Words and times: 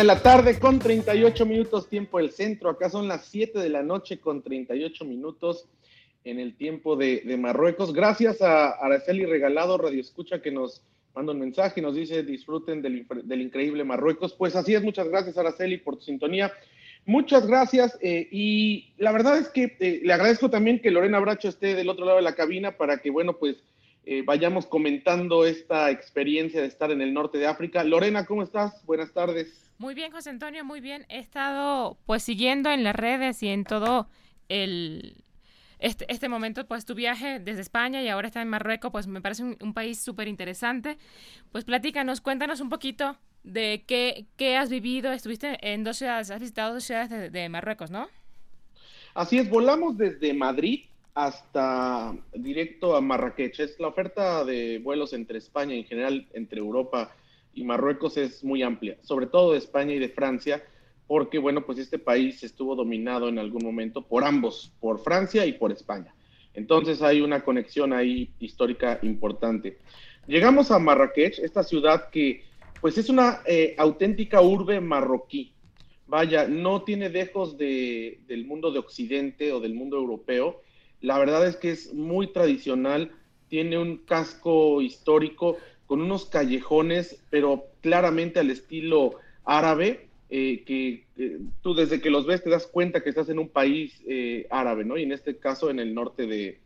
De 0.00 0.06
la 0.06 0.22
tarde 0.22 0.58
con 0.58 0.78
38 0.78 1.44
minutos 1.44 1.86
tiempo 1.86 2.16
del 2.16 2.30
centro. 2.30 2.70
Acá 2.70 2.88
son 2.88 3.06
las 3.06 3.26
7 3.26 3.58
de 3.58 3.68
la 3.68 3.82
noche 3.82 4.18
con 4.18 4.40
38 4.40 5.04
minutos 5.04 5.68
en 6.24 6.40
el 6.40 6.56
tiempo 6.56 6.96
de, 6.96 7.22
Marruecos. 7.38 7.92
Gracias 7.92 8.40
a 8.40 8.70
Araceli 8.70 9.26
Regalado, 9.26 9.76
Radio 9.76 10.00
Escucha, 10.00 10.40
que 10.40 10.50
nos 10.50 10.82
manda 11.14 11.32
un 11.32 11.40
mensaje 11.40 11.80
y 11.80 11.82
nos 11.82 11.94
dice 11.94 12.22
disfruten 12.22 12.80
del, 12.80 13.04
increíble 13.42 13.84
Marruecos. 13.84 14.32
Pues 14.32 14.56
así 14.56 14.74
es, 14.74 14.82
muchas 14.82 15.06
gracias 15.06 15.36
Araceli 15.36 15.76
por 15.76 15.96
tu 15.96 16.04
sintonía. 16.04 16.50
Muchas 17.04 17.46
gracias 17.46 17.98
eh, 18.00 18.26
y 18.32 18.94
la 18.96 19.12
verdad 19.12 19.36
es 19.36 19.50
que 19.50 19.76
eh, 19.80 20.00
le 20.02 20.12
agradezco 20.14 20.48
también 20.48 20.80
que 20.80 20.90
Lorena 20.90 21.20
Bracho 21.20 21.50
esté 21.50 21.74
del 21.74 21.90
otro 21.90 22.06
lado 22.06 22.16
de 22.16 22.24
la 22.24 22.34
cabina 22.34 22.78
para 22.78 23.02
que, 23.02 23.10
bueno, 23.10 23.36
pues 23.36 23.56
eh, 24.04 24.22
vayamos 24.24 24.66
comentando 24.66 25.44
esta 25.44 25.90
experiencia 25.90 26.60
de 26.60 26.66
estar 26.66 26.90
en 26.90 27.00
el 27.00 27.12
norte 27.12 27.38
de 27.38 27.46
África. 27.46 27.84
Lorena, 27.84 28.24
¿cómo 28.24 28.42
estás? 28.42 28.84
Buenas 28.86 29.12
tardes. 29.12 29.70
Muy 29.78 29.94
bien, 29.94 30.10
José 30.12 30.30
Antonio, 30.30 30.64
muy 30.64 30.80
bien. 30.80 31.06
He 31.08 31.18
estado 31.18 31.98
pues 32.06 32.22
siguiendo 32.22 32.70
en 32.70 32.84
las 32.84 32.94
redes 32.94 33.42
y 33.42 33.48
en 33.48 33.64
todo 33.64 34.08
el 34.48 35.24
este, 35.78 36.04
este 36.12 36.28
momento, 36.28 36.66
pues 36.66 36.84
tu 36.84 36.94
viaje 36.94 37.40
desde 37.40 37.62
España 37.62 38.02
y 38.02 38.08
ahora 38.08 38.26
está 38.26 38.42
en 38.42 38.48
Marruecos, 38.48 38.90
pues 38.92 39.06
me 39.06 39.22
parece 39.22 39.42
un, 39.42 39.74
país 39.74 39.98
súper 39.98 40.28
interesante. 40.28 40.98
Pues 41.52 41.64
platícanos, 41.64 42.20
cuéntanos 42.20 42.60
un 42.60 42.68
poquito 42.68 43.16
de 43.42 43.84
qué, 43.86 44.26
qué, 44.36 44.56
has 44.56 44.68
vivido. 44.68 45.12
Estuviste 45.12 45.56
en 45.62 45.82
dos 45.82 45.96
ciudades, 45.96 46.30
has 46.30 46.40
visitado 46.40 46.74
dos 46.74 46.84
ciudades 46.84 47.08
de, 47.08 47.30
de 47.30 47.48
Marruecos, 47.48 47.90
¿no? 47.90 48.08
Así 49.14 49.38
es, 49.38 49.48
volamos 49.48 49.96
desde 49.96 50.34
Madrid 50.34 50.89
hasta 51.14 52.16
directo 52.34 52.96
a 52.96 53.00
Marrakech. 53.00 53.60
Es 53.60 53.78
la 53.80 53.88
oferta 53.88 54.44
de 54.44 54.78
vuelos 54.78 55.12
entre 55.12 55.38
España 55.38 55.74
en 55.74 55.84
general 55.84 56.28
entre 56.32 56.60
Europa 56.60 57.14
y 57.54 57.64
Marruecos 57.64 58.16
es 58.16 58.44
muy 58.44 58.62
amplia, 58.62 58.96
sobre 59.02 59.26
todo 59.26 59.52
de 59.52 59.58
España 59.58 59.92
y 59.94 59.98
de 59.98 60.08
Francia, 60.08 60.62
porque 61.06 61.38
bueno, 61.38 61.66
pues 61.66 61.78
este 61.78 61.98
país 61.98 62.42
estuvo 62.44 62.76
dominado 62.76 63.28
en 63.28 63.38
algún 63.38 63.64
momento 63.64 64.02
por 64.02 64.24
ambos, 64.24 64.72
por 64.80 65.02
Francia 65.02 65.44
y 65.46 65.54
por 65.54 65.72
España. 65.72 66.14
Entonces 66.54 67.02
hay 67.02 67.20
una 67.20 67.42
conexión 67.44 67.92
ahí 67.92 68.30
histórica 68.38 68.98
importante. 69.02 69.78
Llegamos 70.26 70.70
a 70.70 70.78
Marrakech, 70.78 71.38
esta 71.40 71.62
ciudad 71.62 72.10
que 72.10 72.44
pues 72.80 72.96
es 72.96 73.08
una 73.08 73.40
eh, 73.46 73.74
auténtica 73.78 74.40
urbe 74.40 74.80
marroquí. 74.80 75.52
Vaya, 76.06 76.48
no 76.48 76.82
tiene 76.82 77.08
dejos 77.08 77.56
de, 77.56 78.20
del 78.26 78.46
mundo 78.46 78.72
de 78.72 78.78
Occidente 78.78 79.52
o 79.52 79.60
del 79.60 79.74
mundo 79.74 79.96
europeo. 79.96 80.62
La 81.00 81.18
verdad 81.18 81.46
es 81.46 81.56
que 81.56 81.70
es 81.70 81.94
muy 81.94 82.32
tradicional, 82.32 83.12
tiene 83.48 83.78
un 83.78 83.98
casco 83.98 84.80
histórico 84.82 85.56
con 85.86 86.00
unos 86.00 86.26
callejones, 86.26 87.20
pero 87.30 87.64
claramente 87.80 88.38
al 88.38 88.50
estilo 88.50 89.14
árabe, 89.44 90.08
eh, 90.28 90.62
que 90.64 91.06
tú 91.60 91.74
desde 91.74 92.00
que 92.00 92.10
los 92.10 92.24
ves 92.24 92.44
te 92.44 92.50
das 92.50 92.68
cuenta 92.68 93.02
que 93.02 93.10
estás 93.10 93.28
en 93.28 93.40
un 93.40 93.48
país 93.48 94.00
eh, 94.06 94.46
árabe, 94.50 94.84
¿no? 94.84 94.96
Y 94.96 95.02
en 95.02 95.10
este 95.10 95.38
caso 95.38 95.68
en 95.70 95.80
el 95.80 95.92
norte 95.92 96.26
de, 96.26 96.60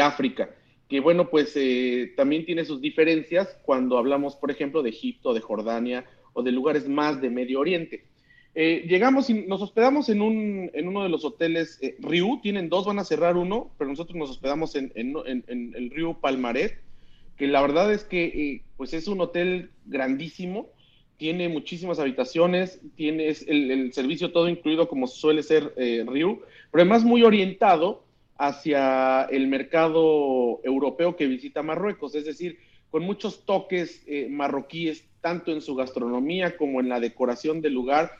África, 0.00 0.50
que 0.88 1.00
bueno, 1.00 1.30
pues 1.30 1.52
eh, 1.56 2.12
también 2.16 2.44
tiene 2.44 2.66
sus 2.66 2.82
diferencias 2.82 3.58
cuando 3.62 3.96
hablamos, 3.96 4.36
por 4.36 4.50
ejemplo, 4.50 4.82
de 4.82 4.90
Egipto, 4.90 5.32
de 5.32 5.40
Jordania 5.40 6.04
o 6.34 6.42
de 6.42 6.52
lugares 6.52 6.86
más 6.86 7.22
de 7.22 7.30
Medio 7.30 7.60
Oriente. 7.60 8.04
Llegamos 8.56 9.28
y 9.28 9.34
nos 9.34 9.60
hospedamos 9.60 10.08
en, 10.08 10.22
un, 10.22 10.70
en 10.72 10.88
uno 10.88 11.02
de 11.02 11.10
los 11.10 11.24
hoteles 11.24 11.78
Riu, 11.98 12.40
tienen 12.40 12.68
dos, 12.68 12.86
van 12.86 12.98
a 12.98 13.04
cerrar 13.04 13.36
uno, 13.36 13.70
pero 13.76 13.90
nosotros 13.90 14.16
nos 14.16 14.30
hospedamos 14.30 14.74
en, 14.76 14.92
en 14.94 15.74
el 15.76 15.90
Riu 15.90 16.18
Palmaret, 16.20 16.80
que 17.36 17.46
la 17.46 17.60
verdad 17.60 17.92
es 17.92 18.04
que 18.04 18.24
eh, 18.24 18.62
pues 18.76 18.94
es 18.94 19.08
un 19.08 19.20
hotel 19.20 19.70
grandísimo, 19.84 20.70
tiene 21.16 21.48
muchísimas 21.48 21.98
habitaciones, 21.98 22.80
tiene 22.94 23.28
el, 23.28 23.92
servicio 23.92 24.32
todo 24.32 24.48
incluido 24.48 24.88
como 24.88 25.06
suele 25.06 25.42
ser 25.42 25.72
eh, 25.76 26.04
Riu, 26.06 26.42
pero 26.70 26.82
además 26.82 27.04
muy 27.04 27.22
orientado 27.22 28.04
hacia 28.38 29.22
el 29.30 29.48
mercado 29.48 30.60
europeo 30.62 31.16
que 31.16 31.26
visita 31.26 31.62
Marruecos, 31.62 32.14
es 32.14 32.24
decir, 32.24 32.58
con 32.90 33.02
muchos 33.02 33.44
toques 33.44 34.02
eh, 34.06 34.28
marroquíes, 34.30 35.06
tanto 35.20 35.52
en 35.52 35.62
su 35.62 35.74
gastronomía 35.74 36.56
como 36.56 36.80
en 36.80 36.88
la 36.88 37.00
decoración 37.00 37.60
del 37.60 37.72
lugar. 37.72 38.12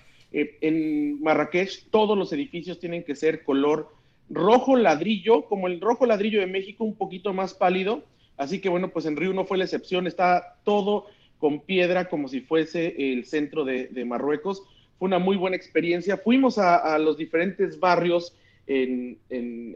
En 0.61 1.23
Marrakech 1.23 1.89
todos 1.91 2.17
los 2.17 2.33
edificios 2.33 2.79
tienen 2.79 3.05
que 3.05 3.17
ser 3.17 3.45
color 3.45 3.91
rojo 4.29 4.77
ladrillo, 4.77 5.43
como 5.47 5.67
el 5.67 5.81
rojo 5.81 6.05
ladrillo 6.05 6.41
de 6.41 6.47
México, 6.47 6.85
un 6.85 6.97
poquito 6.97 7.33
más 7.33 7.55
pálido, 7.55 8.05
Así 8.37 8.61
que 8.61 8.69
bueno, 8.69 8.91
pues 8.91 9.07
en 9.07 9.17
Río 9.17 9.33
no 9.33 9.45
fue 9.45 9.59
la 9.59 9.65
excepción, 9.65 10.07
está 10.07 10.59
todo 10.65 11.07
con 11.39 11.61
piedra 11.61 12.09
como 12.09 12.29
si 12.29 12.41
fuese 12.41 12.95
el 13.13 13.25
centro 13.25 13.65
de, 13.65 14.05
Marruecos. 14.05 14.63
Fue 14.99 15.07
una 15.07 15.19
muy 15.19 15.37
buena 15.37 15.57
experiencia. 15.57 16.17
Fuimos 16.19 16.59
a, 16.59 16.99
los 16.99 17.17
diferentes 17.17 17.81
barrios 17.81 18.35
en, 18.67 19.19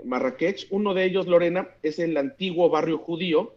Marrakech. 0.05 0.67
Uno 0.71 0.95
de 0.95 1.05
ellos, 1.05 1.27
Lorena, 1.27 1.69
es 1.83 1.99
el 1.99 2.17
antiguo 2.17 2.69
barrio 2.69 2.99
judío, 2.99 3.55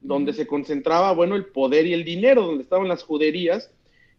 donde 0.00 0.32
se 0.32 0.46
concentraba, 0.46 1.12
bueno, 1.12 1.36
el 1.36 1.46
poder 1.46 1.86
y 1.86 1.92
el 1.92 2.04
dinero, 2.04 2.42
donde 2.42 2.62
estaban 2.62 2.88
las 2.88 3.02
juderías. 3.02 3.70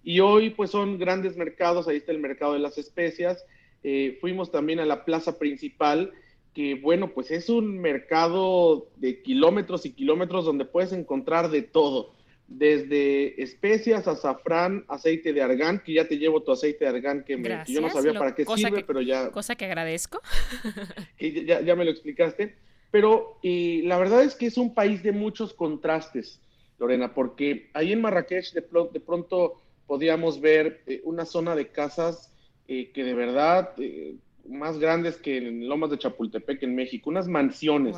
Y 0.08 0.22
hoy, 0.22 0.52
pues 0.52 0.72
son 0.72 0.98
grandes 0.98 1.36
mercados, 1.36 1.90
ahí 1.90 1.98
está 1.98 2.14
el 2.14 2.20
mercado 2.20 2.54
de 2.54 2.60
las 2.60 2.78
especias. 2.78 3.44
Eh, 3.84 4.18
fuimos 4.22 4.54
también 4.54 4.80
a 4.80 4.86
la 4.86 5.04
plaza 5.04 5.38
principal, 5.38 6.14
que 6.54 6.76
bueno, 6.76 7.10
pues 7.14 7.30
es 7.30 7.50
un 7.50 7.80
mercado 7.80 8.88
de 8.96 9.22
kilómetros 9.22 9.86
y 9.86 9.92
kilómetros 9.92 10.46
donde 10.46 10.64
puedes 10.64 10.94
encontrar 10.94 11.50
de 11.50 11.62
todo, 11.62 12.14
desde 12.48 13.44
especias, 13.44 14.08
azafrán, 14.08 14.86
aceite 14.88 15.34
de 15.34 15.42
argán, 15.42 15.84
que 15.86 15.96
ya 15.96 16.08
te 16.08 16.18
llevo 16.18 16.42
tu 16.42 16.54
aceite 16.54 16.86
de 16.86 16.90
argán 16.90 17.26
que, 17.26 17.34
yo 17.68 17.82
no 17.82 17.90
sabía 17.90 18.14
para 18.14 18.34
qué 18.34 18.46
sirve, 18.46 18.86
pero 18.86 19.02
ya... 19.02 19.30
Cosa 19.32 19.56
que 19.56 19.66
agradezco. 19.66 20.22
ya, 21.20 21.60
ya, 21.60 21.76
me 21.76 21.84
lo 21.84 21.92
explicaste, 21.92 22.56
pero 22.92 23.40
y 23.42 23.82
la 23.82 23.98
verdad 23.98 24.24
es 24.24 24.36
que 24.36 24.46
es 24.46 24.58
un 24.58 24.74
país 24.74 25.04
de 25.04 25.12
muchos 25.12 25.54
contrastes, 25.54 26.40
Lorena, 26.80 27.14
porque 27.14 27.70
ahí 27.74 27.92
en 27.92 28.00
Marrakech 28.00 28.54
de, 28.54 28.62
de 28.94 29.00
pronto 29.02 29.64
podíamos 29.88 30.40
ver 30.42 30.82
eh, 30.86 31.02
una 31.04 31.26
zona 31.26 31.56
de 31.56 31.70
casas 31.70 32.32
eh, 32.68 32.92
que 32.92 33.04
de 33.04 33.14
verdad... 33.14 33.72
Eh, 33.78 34.18
más 34.50 34.80
grandes 34.80 35.18
que 35.18 35.38
en 35.38 35.68
Lomas 35.68 35.90
de 35.90 35.98
Chapultepec 35.98 36.64
en 36.64 36.76
México, 36.76 37.10
unas 37.10 37.28
mansiones. 37.28 37.96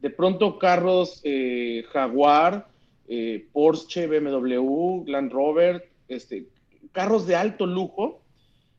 De 0.00 0.10
pronto 0.10 0.58
carros 0.58 1.20
eh, 1.24 1.84
Jaguar, 1.90 2.68
eh, 3.08 3.46
Porsche, 3.52 4.06
BMW, 4.06 5.04
Land 5.06 5.32
Rover, 5.32 5.88
este, 6.08 6.46
carros 6.92 7.26
de 7.26 7.36
alto 7.36 7.66
lujo. 7.66 8.20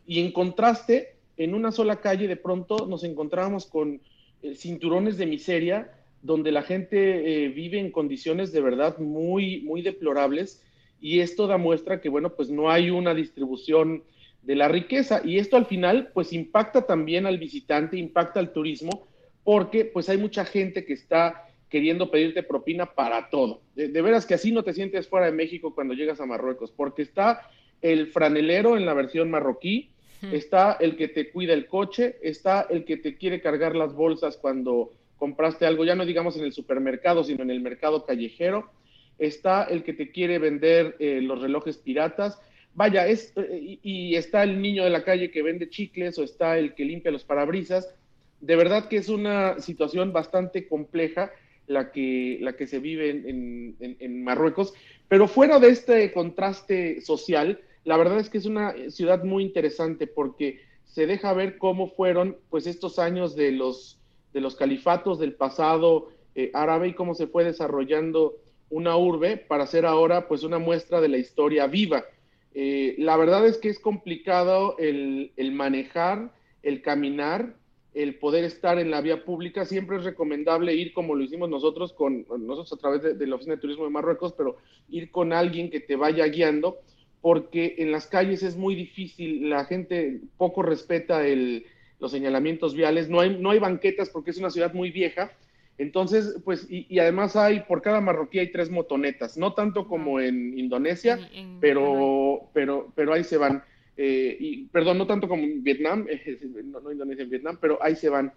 Y 0.06 0.20
en 0.20 0.32
contraste, 0.32 1.16
en 1.38 1.54
una 1.54 1.72
sola 1.72 1.98
calle 1.98 2.28
de 2.28 2.36
pronto 2.36 2.88
nos 2.88 3.04
encontramos 3.04 3.66
con 3.66 4.02
eh, 4.42 4.56
cinturones 4.56 5.18
de 5.18 5.26
miseria 5.26 5.94
donde 6.22 6.52
la 6.52 6.64
gente 6.64 7.48
vive 7.48 7.80
en 7.80 7.92
condiciones 7.92 8.52
de 8.52 8.60
verdad 8.60 8.98
muy, 8.98 9.62
muy 9.62 9.82
deplorables. 9.82 10.62
Y 11.02 11.20
esto 11.20 11.48
da 11.48 11.58
muestra 11.58 12.02
que, 12.02 12.10
bueno, 12.10 12.32
pues 12.36 12.50
no 12.50 12.70
hay 12.70 12.90
una 12.90 13.14
distribución 13.14 14.04
de 14.42 14.56
la 14.56 14.68
riqueza. 14.68 15.22
Y 15.24 15.38
esto 15.38 15.58
al 15.58 15.66
final, 15.66 16.12
pues 16.14 16.34
impacta 16.34 16.86
también 16.86 17.26
al 17.26 17.38
visitante, 17.38 17.98
impacta 17.98 18.40
al 18.40 18.52
turismo, 18.52 19.08
porque 19.44 19.86
pues 19.86 20.10
hay 20.10 20.18
mucha 20.18 20.46
gente 20.46 20.86
que 20.86 20.94
está 20.94 21.46
queriendo 21.70 22.10
pedirte 22.10 22.44
propina 22.44 22.88
para 22.88 23.30
todo. 23.30 23.62
De, 23.76 23.90
veras 24.02 24.26
que 24.26 24.34
así 24.34 24.52
no 24.52 24.64
te 24.64 24.74
sientes 24.74 25.08
fuera 25.08 25.28
de 25.28 25.32
México 25.32 25.74
cuando 25.74 25.94
llegas 25.94 26.20
a 26.20 26.26
Marruecos, 26.26 26.72
porque 26.72 27.04
está 27.04 27.50
el 27.82 28.08
franelero 28.08 28.76
en 28.76 28.86
la 28.86 28.94
versión 28.94 29.30
marroquí, 29.30 29.92
está 30.34 30.74
el 30.82 30.98
que 30.98 31.08
te 31.08 31.30
cuida 31.32 31.54
el 31.54 31.68
coche, 31.68 32.18
está 32.22 32.68
el 32.70 32.84
que 32.84 32.98
te 32.98 33.16
quiere 33.16 33.40
cargar 33.40 33.76
las 33.76 33.94
bolsas 33.94 34.36
cuando 34.36 34.92
compraste 35.18 35.66
algo, 35.66 35.86
ya 35.86 35.96
no 35.96 36.06
digamos 36.06 36.36
en 36.38 36.44
el 36.44 36.52
supermercado, 36.52 37.24
sino 37.24 37.44
en 37.44 37.52
el 37.52 37.62
mercado 37.62 38.06
callejero, 38.06 38.72
está 39.20 39.66
el 39.66 39.84
que 39.84 39.94
te 39.94 40.12
quiere 40.12 40.40
vender 40.40 40.96
eh, 41.00 41.20
los 41.22 41.42
relojes 41.42 41.78
piratas, 41.78 42.40
vaya, 42.74 43.08
es, 43.08 43.34
eh, 43.36 43.80
y, 43.84 44.16
está 44.16 44.44
el 44.44 44.62
niño 44.62 44.84
de 44.84 44.90
la 44.90 45.04
calle 45.04 45.32
que 45.32 45.44
vende 45.44 45.70
chicles 45.70 46.18
o 46.18 46.24
está 46.24 46.58
el 46.58 46.74
que 46.74 46.86
limpia 46.86 47.12
los 47.12 47.26
parabrisas. 47.26 47.94
De 48.40 48.56
verdad 48.56 48.88
que 48.88 48.98
es 48.98 49.10
una 49.10 49.60
situación 49.60 50.14
bastante 50.14 50.68
compleja 50.68 51.32
la 51.68 51.92
que, 51.92 52.38
la 52.42 52.56
que 52.56 52.68
se 52.68 52.80
vive 52.80 53.10
en, 53.10 54.24
Marruecos, 54.24 54.74
pero 55.08 55.28
fuera 55.28 55.60
de 55.60 55.70
este 55.70 56.12
contraste 56.12 57.02
social, 57.02 57.60
la 57.84 57.98
verdad 57.98 58.20
es 58.20 58.30
que 58.30 58.38
es 58.38 58.46
una 58.46 58.74
ciudad 58.90 59.24
muy 59.24 59.44
interesante 59.44 60.08
porque 60.08 60.62
se 60.86 61.06
deja 61.06 61.34
ver 61.34 61.58
cómo 61.58 61.88
fueron 61.88 62.38
pues 62.50 62.66
estos 62.66 62.98
años 62.98 63.36
de 63.36 63.52
los, 63.52 64.00
de 64.34 64.42
los 64.42 64.56
califatos 64.56 65.20
del 65.20 65.34
pasado 65.34 66.10
eh, 66.34 66.50
árabe 66.54 66.90
y 66.90 66.94
cómo 66.94 67.14
se 67.14 67.28
fue 67.28 67.44
desarrollando 67.44 68.38
una 68.70 68.98
urbe 68.98 69.38
para 69.38 69.64
hacer 69.64 69.86
ahora 69.86 70.28
pues 70.28 70.44
una 70.44 70.60
muestra 70.60 71.02
de 71.02 71.10
la 71.10 71.18
historia 71.18 71.68
viva. 71.68 72.06
Eh, 72.54 72.96
la 72.98 73.18
verdad 73.18 73.46
es 73.46 73.58
que 73.58 73.70
es 73.70 73.80
complicado 73.80 74.76
el, 74.78 75.32
el, 75.38 75.52
manejar, 75.52 76.32
el 76.64 76.82
caminar, 76.82 77.56
el 77.94 78.16
poder 78.16 78.44
estar 78.44 78.80
en 78.80 78.92
la 78.92 79.02
vía 79.02 79.24
pública. 79.24 79.66
Siempre 79.66 79.98
es 79.98 80.04
recomendable 80.04 80.74
ir 80.74 80.94
como 80.94 81.16
lo 81.16 81.24
hicimos 81.24 81.50
nosotros 81.50 81.94
con 81.94 82.26
nosotros 82.30 82.74
a 82.74 82.78
través 82.78 83.02
de, 83.02 83.14
de 83.14 83.28
la 83.28 83.36
Oficina 83.36 83.56
de 83.56 83.62
Turismo 83.62 83.86
de 83.86 83.92
Marruecos, 83.92 84.34
pero 84.34 84.58
ir 84.90 85.12
con 85.12 85.34
alguien 85.34 85.70
que 85.70 85.80
te 85.80 85.96
vaya 85.96 86.26
guiando 86.26 86.80
porque 87.22 87.76
en 87.80 87.92
las 87.92 88.08
calles 88.08 88.44
es 88.44 88.56
muy 88.56 88.76
difícil, 88.76 89.50
la 89.50 89.66
gente 89.66 90.22
poco 90.38 90.64
respeta 90.64 91.28
el, 91.28 91.66
los 92.00 92.12
señalamientos 92.12 92.74
viales, 92.74 93.10
no 93.10 93.20
hay, 93.20 93.38
no 93.38 93.52
hay 93.52 93.60
banquetas 93.60 94.10
porque 94.10 94.32
es 94.32 94.38
una 94.38 94.50
ciudad 94.50 94.74
muy 94.74 94.92
vieja, 94.92 95.32
entonces, 95.80 96.36
pues, 96.46 96.68
y, 96.70 97.00
además 97.00 97.36
hay, 97.36 97.62
por 97.62 97.82
cada 97.82 98.00
marroquí 98.00 98.38
hay 98.38 98.52
tres 98.52 98.70
motonetas, 98.70 99.38
no 99.38 99.54
tanto 99.54 99.88
como 99.88 100.20
en 100.20 100.58
Indonesia, 100.60 101.18
pero, 101.60 102.50
pero, 102.54 102.94
pero 102.96 103.14
ahí 103.14 103.24
se 103.24 103.38
van. 103.38 103.64
Eh, 103.98 104.38
y, 104.40 104.66
perdón, 104.68 105.00
no 105.00 105.08
tanto 105.08 105.28
como 105.28 105.44
en 105.44 105.64
Vietnam, 105.64 106.06
no, 106.66 106.82
no, 106.82 106.92
Indonesia, 106.92 107.24
en 107.24 107.30
Vietnam, 107.30 107.58
pero 107.60 107.82
ahí 107.82 107.96
se 107.96 108.10
van. 108.10 108.32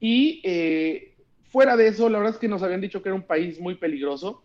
Y 0.00 0.40
eh, 0.44 1.14
fuera 1.44 1.76
de 1.76 1.88
eso, 1.88 2.08
la 2.08 2.18
verdad 2.18 2.34
es 2.34 2.40
que 2.40 2.48
nos 2.48 2.62
habían 2.62 2.80
dicho 2.80 3.02
que 3.02 3.10
era 3.10 3.16
un 3.16 3.26
país 3.26 3.60
muy 3.60 3.74
peligroso 3.74 4.42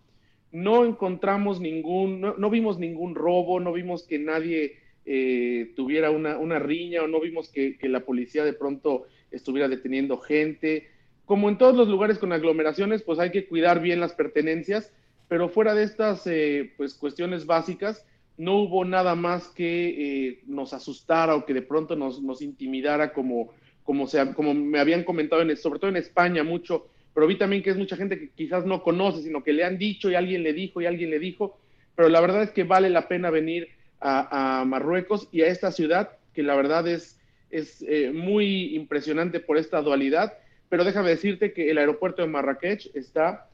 no 0.51 0.85
encontramos 0.85 1.59
ningún, 1.59 2.21
no, 2.21 2.49
vimos 2.49 2.79
ningún 2.79 3.15
robo, 3.15 3.59
no 3.59 3.71
vimos 3.71 4.03
que 4.03 4.17
nadie 4.17 4.77
eh, 5.05 5.71
tuviera 5.75 6.09
una, 6.11 6.59
riña 6.59 7.03
o 7.03 7.07
no 7.07 7.19
vimos 7.19 7.49
que, 7.49 7.77
la 7.83 8.01
policía 8.01 8.43
de 8.43 8.53
pronto 8.53 9.05
estuviera 9.31 9.67
deteniendo 9.67 10.17
gente. 10.17 10.87
Como 11.29 11.47
en 11.47 11.59
todos 11.59 11.75
los 11.75 11.87
lugares 11.87 12.17
con 12.17 12.33
aglomeraciones, 12.33 13.03
pues 13.03 13.19
hay 13.19 13.29
que 13.29 13.45
cuidar 13.45 13.81
bien 13.81 13.99
las 13.99 14.13
pertenencias, 14.13 14.91
pero 15.27 15.47
fuera 15.47 15.75
de 15.75 15.83
estas 15.83 16.25
eh, 16.25 16.73
pues 16.75 16.95
cuestiones 16.95 17.45
básicas, 17.45 18.03
no 18.37 18.55
hubo 18.55 18.83
nada 18.83 19.13
más 19.13 19.47
que 19.49 19.89
eh, 20.29 20.39
nos 20.47 20.73
asustara 20.73 21.35
o 21.35 21.45
que 21.45 21.53
de 21.53 21.61
pronto 21.61 21.95
nos, 21.95 22.19
nos 22.19 22.41
intimidara 22.41 23.13
como, 23.13 23.53
como, 23.83 24.07
sea, 24.07 24.33
como 24.33 24.55
me 24.55 24.79
habían 24.79 25.03
comentado, 25.03 25.43
en, 25.43 25.55
sobre 25.55 25.77
todo 25.77 25.91
en 25.91 25.97
España 25.97 26.43
mucho, 26.43 26.87
pero 27.13 27.27
vi 27.27 27.37
también 27.37 27.61
que 27.61 27.69
es 27.69 27.77
mucha 27.77 27.95
gente 27.95 28.17
que 28.17 28.31
quizás 28.31 28.65
no 28.65 28.81
conoce, 28.81 29.21
sino 29.21 29.43
que 29.43 29.53
le 29.53 29.63
han 29.63 29.77
dicho 29.77 30.09
y 30.09 30.15
alguien 30.15 30.41
le 30.41 30.53
dijo 30.53 30.81
y 30.81 30.87
alguien 30.87 31.11
le 31.11 31.19
dijo, 31.19 31.59
pero 31.95 32.09
la 32.09 32.21
verdad 32.21 32.41
es 32.41 32.49
que 32.49 32.63
vale 32.63 32.89
la 32.89 33.07
pena 33.07 33.29
venir 33.29 33.67
a, 34.01 34.63
Marruecos 34.65 35.29
y 35.31 35.41
a 35.41 35.47
esta 35.49 35.71
ciudad, 35.71 36.09
que 36.33 36.41
la 36.41 36.55
verdad 36.55 36.87
es, 36.87 37.19
es 37.51 37.85
eh, 37.87 38.09
muy 38.11 38.75
impresionante 38.75 39.39
por 39.39 39.59
esta 39.59 39.79
dualidad, 39.83 40.33
pero 40.69 40.83
déjame 40.83 41.09
decirte 41.09 41.51
que 41.51 41.69
el 41.71 41.77
aeropuerto 41.77 42.21
de 42.21 42.27
Marrakech 42.27 42.91
está 42.95 43.49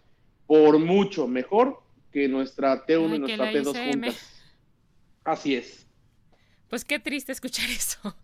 por 0.45 0.77
mucho 0.79 1.27
mejor 1.27 1.81
que 2.11 2.27
nuestra 2.27 2.85
T1 2.85 3.15
y 3.15 3.19
nuestra 3.19 3.51
T2 3.51 3.91
juntas. 3.91 4.43
Así 5.23 5.55
es. 5.55 5.87
Pues 6.69 6.85
qué 6.85 6.99
triste 6.99 7.31
escuchar 7.31 7.69
eso. 7.69 8.15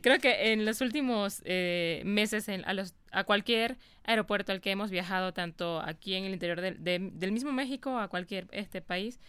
Creo 0.00 0.18
que 0.18 0.52
en 0.52 0.64
los 0.64 0.80
últimos 0.80 1.42
eh, 1.44 2.02
meses 2.04 2.48
en, 2.48 2.64
a, 2.64 2.72
los, 2.72 2.94
a 3.12 3.24
cualquier 3.24 3.76
aeropuerto 4.04 4.50
al 4.50 4.60
que 4.60 4.70
hemos 4.72 4.90
viajado, 4.90 5.32
tanto 5.32 5.80
aquí 5.80 6.14
en 6.14 6.24
el 6.24 6.32
interior 6.32 6.60
del 6.60 7.32
mismo 7.32 7.52
México, 7.52 7.98
a 7.98 8.08
cualquier 8.08 8.48
este 8.50 8.82
país, 8.82 9.20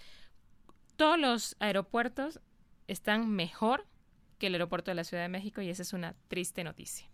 todos 0.95 1.19
los 1.19 1.55
aeropuertos 1.59 2.39
están 2.87 3.29
mejor 3.29 3.85
que 4.39 4.47
el 4.47 4.55
aeropuerto 4.55 4.91
de 4.91 4.95
la 4.95 5.03
Ciudad 5.03 5.23
de 5.23 5.29
México 5.29 5.61
y 5.61 5.69
esa 5.69 5.83
es 5.83 5.93
una 5.93 6.15
triste 6.27 6.63
noticia. 6.63 7.12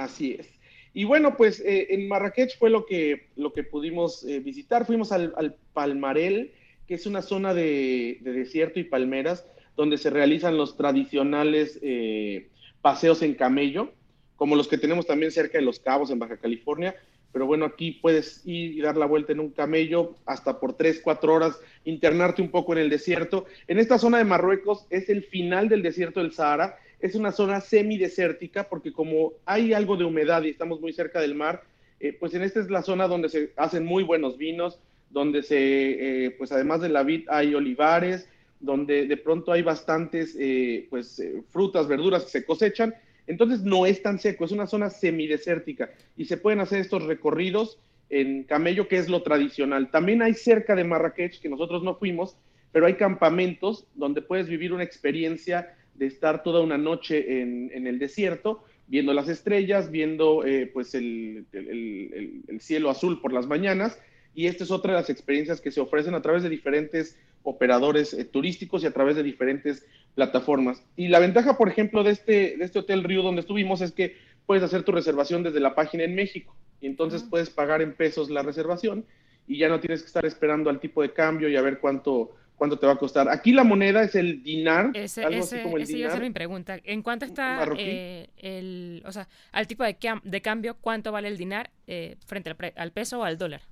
Así 0.00 0.36
es. 0.38 0.48
Y 0.92 1.04
bueno, 1.04 1.36
pues 1.36 1.60
eh, 1.60 1.88
en 1.90 2.08
Marrakech 2.08 2.58
fue 2.58 2.70
lo 2.70 2.86
que, 2.86 3.28
lo 3.36 3.52
que 3.52 3.62
pudimos 3.62 4.24
eh, 4.24 4.40
visitar. 4.40 4.86
Fuimos 4.86 5.12
al, 5.12 5.56
Palmarel, 5.72 6.52
que 6.88 6.94
es 6.94 7.06
una 7.06 7.22
zona 7.22 7.54
de, 7.54 8.18
de 8.22 8.32
desierto 8.32 8.80
y 8.80 8.84
palmeras 8.84 9.44
donde 9.76 9.98
se 9.98 10.10
realizan 10.10 10.56
los 10.56 10.76
tradicionales 10.76 11.78
eh, 11.82 12.48
paseos 12.82 13.22
en 13.22 13.34
camello, 13.34 13.92
como 14.36 14.56
los 14.56 14.68
que 14.68 14.78
tenemos 14.78 15.06
también 15.06 15.32
cerca 15.32 15.58
de 15.58 15.64
Los 15.64 15.80
Cabos, 15.80 16.10
en 16.10 16.18
Baja 16.18 16.38
California. 16.38 16.96
Pero 17.32 17.46
bueno, 17.46 17.64
aquí 17.64 17.92
puedes 17.92 18.42
ir 18.44 18.72
y 18.72 18.80
dar 18.80 18.96
la 18.96 19.06
vuelta 19.06 19.32
en 19.32 19.40
un 19.40 19.50
camello 19.50 20.16
hasta 20.26 20.58
por 20.58 20.76
tres, 20.76 21.00
cuatro 21.02 21.34
horas, 21.34 21.60
internarte 21.84 22.42
un 22.42 22.50
poco 22.50 22.72
en 22.72 22.80
el 22.80 22.90
desierto. 22.90 23.46
En 23.68 23.78
esta 23.78 23.98
zona 23.98 24.18
de 24.18 24.24
Marruecos 24.24 24.86
es 24.90 25.08
el 25.08 25.22
final 25.22 25.68
del 25.68 25.82
desierto 25.82 26.20
del 26.20 26.32
Sahara. 26.32 26.76
Es 27.00 27.14
una 27.14 27.32
zona 27.32 27.60
semidesértica 27.60 28.68
porque 28.68 28.92
como 28.92 29.32
hay 29.46 29.72
algo 29.72 29.96
de 29.96 30.04
humedad 30.04 30.42
y 30.42 30.50
estamos 30.50 30.80
muy 30.80 30.92
cerca 30.92 31.20
del 31.20 31.34
mar, 31.34 31.62
eh, 31.98 32.12
pues 32.18 32.34
en 32.34 32.42
esta 32.42 32.60
es 32.60 32.70
la 32.70 32.82
zona 32.82 33.08
donde 33.08 33.28
se 33.28 33.52
hacen 33.56 33.84
muy 33.84 34.02
buenos 34.04 34.36
vinos, 34.38 34.78
donde 35.10 35.42
se, 35.42 36.26
eh, 36.26 36.30
pues 36.32 36.52
además 36.52 36.80
de 36.80 36.88
la 36.88 37.02
vid 37.02 37.28
hay 37.28 37.54
olivares, 37.54 38.28
donde 38.60 39.06
de 39.06 39.16
pronto 39.16 39.52
hay 39.52 39.62
bastantes 39.62 40.36
eh, 40.38 40.86
pues, 40.90 41.22
frutas, 41.48 41.88
verduras 41.88 42.24
que 42.24 42.30
se 42.30 42.44
cosechan. 42.44 42.94
Entonces 43.26 43.62
no 43.62 43.86
es 43.86 44.02
tan 44.02 44.18
seco, 44.18 44.44
es 44.44 44.52
una 44.52 44.66
zona 44.66 44.90
semidesértica 44.90 45.90
y 46.16 46.24
se 46.26 46.36
pueden 46.36 46.60
hacer 46.60 46.80
estos 46.80 47.04
recorridos 47.04 47.78
en 48.10 48.42
camello, 48.42 48.88
que 48.88 48.98
es 48.98 49.08
lo 49.08 49.22
tradicional. 49.22 49.90
También 49.90 50.20
hay 50.20 50.34
cerca 50.34 50.74
de 50.74 50.84
Marrakech, 50.84 51.40
que 51.40 51.48
nosotros 51.48 51.82
no 51.82 51.94
fuimos, 51.94 52.36
pero 52.72 52.86
hay 52.86 52.94
campamentos 52.94 53.86
donde 53.94 54.20
puedes 54.20 54.48
vivir 54.48 54.72
una 54.72 54.82
experiencia 54.82 55.74
de 56.00 56.06
estar 56.06 56.42
toda 56.42 56.62
una 56.62 56.78
noche 56.78 57.42
en, 57.42 57.86
el 57.86 57.98
desierto, 57.98 58.64
viendo 58.86 59.12
las 59.12 59.28
estrellas, 59.28 59.90
viendo 59.90 60.46
eh, 60.46 60.66
pues 60.72 60.94
el, 60.94 61.44
el, 61.52 62.60
cielo 62.62 62.88
azul 62.88 63.20
por 63.20 63.34
las 63.34 63.46
mañanas. 63.46 64.00
Y 64.34 64.46
esta 64.46 64.64
es 64.64 64.70
otra 64.70 64.94
de 64.94 65.00
las 65.00 65.10
experiencias 65.10 65.60
que 65.60 65.70
se 65.70 65.78
ofrecen 65.78 66.14
a 66.14 66.22
través 66.22 66.42
de 66.42 66.48
diferentes 66.48 67.18
operadores 67.42 68.14
eh, 68.14 68.24
turísticos 68.24 68.82
y 68.82 68.86
a 68.86 68.94
través 68.94 69.14
de 69.14 69.22
diferentes 69.22 69.86
plataformas. 70.14 70.82
Y 70.96 71.08
la 71.08 71.18
ventaja, 71.18 71.58
por 71.58 71.68
ejemplo, 71.68 72.02
de 72.02 72.12
este, 72.12 72.56
de 72.56 72.64
este 72.64 72.78
Hotel 72.78 73.04
Río 73.04 73.22
donde 73.22 73.42
estuvimos 73.42 73.82
es 73.82 73.92
que 73.92 74.16
puedes 74.46 74.64
hacer 74.64 74.82
tu 74.84 74.92
reservación 74.92 75.42
desde 75.42 75.60
la 75.60 75.74
página 75.74 76.04
en 76.04 76.14
México 76.14 76.56
y 76.80 76.86
entonces 76.86 77.22
puedes 77.22 77.50
pagar 77.50 77.82
en 77.82 77.92
pesos 77.92 78.30
la 78.30 78.42
reservación 78.42 79.04
y 79.46 79.58
ya 79.58 79.68
no 79.68 79.80
tienes 79.80 80.00
que 80.00 80.06
estar 80.06 80.24
esperando 80.24 80.70
al 80.70 80.80
tipo 80.80 81.02
de 81.02 81.12
cambio 81.12 81.50
y 81.50 81.56
a 81.56 81.62
ver 81.62 81.78
cuánto, 81.78 82.36
cuánto 82.60 82.78
te 82.78 82.86
va 82.86 82.92
a 82.92 82.96
costar. 82.96 83.26
Aquí 83.30 83.52
la 83.52 83.64
moneda 83.64 84.02
es 84.02 84.14
el 84.14 84.42
dinar, 84.42 84.90
ese, 84.92 85.24
algo 85.24 85.40
así 85.40 85.60
como 85.62 85.78
el 85.78 85.84
ese 85.84 85.94
dinar. 85.94 86.20
mi 86.20 86.28
pregunta. 86.28 86.78
¿En 86.84 87.00
cuánto 87.00 87.24
está 87.24 87.66
eh, 87.78 88.28
el, 88.36 89.02
o 89.06 89.12
sea, 89.12 89.26
al 89.50 89.66
tipo 89.66 89.82
de, 89.82 89.96
de, 90.22 90.42
cambio, 90.42 90.76
cuánto 90.78 91.10
vale 91.10 91.28
el 91.28 91.38
dinar 91.38 91.70
eh, 91.86 92.18
frente 92.26 92.50
al, 92.50 92.56
al 92.76 92.92
peso 92.92 93.20
o 93.20 93.24
al 93.24 93.38
dólar? 93.38 93.62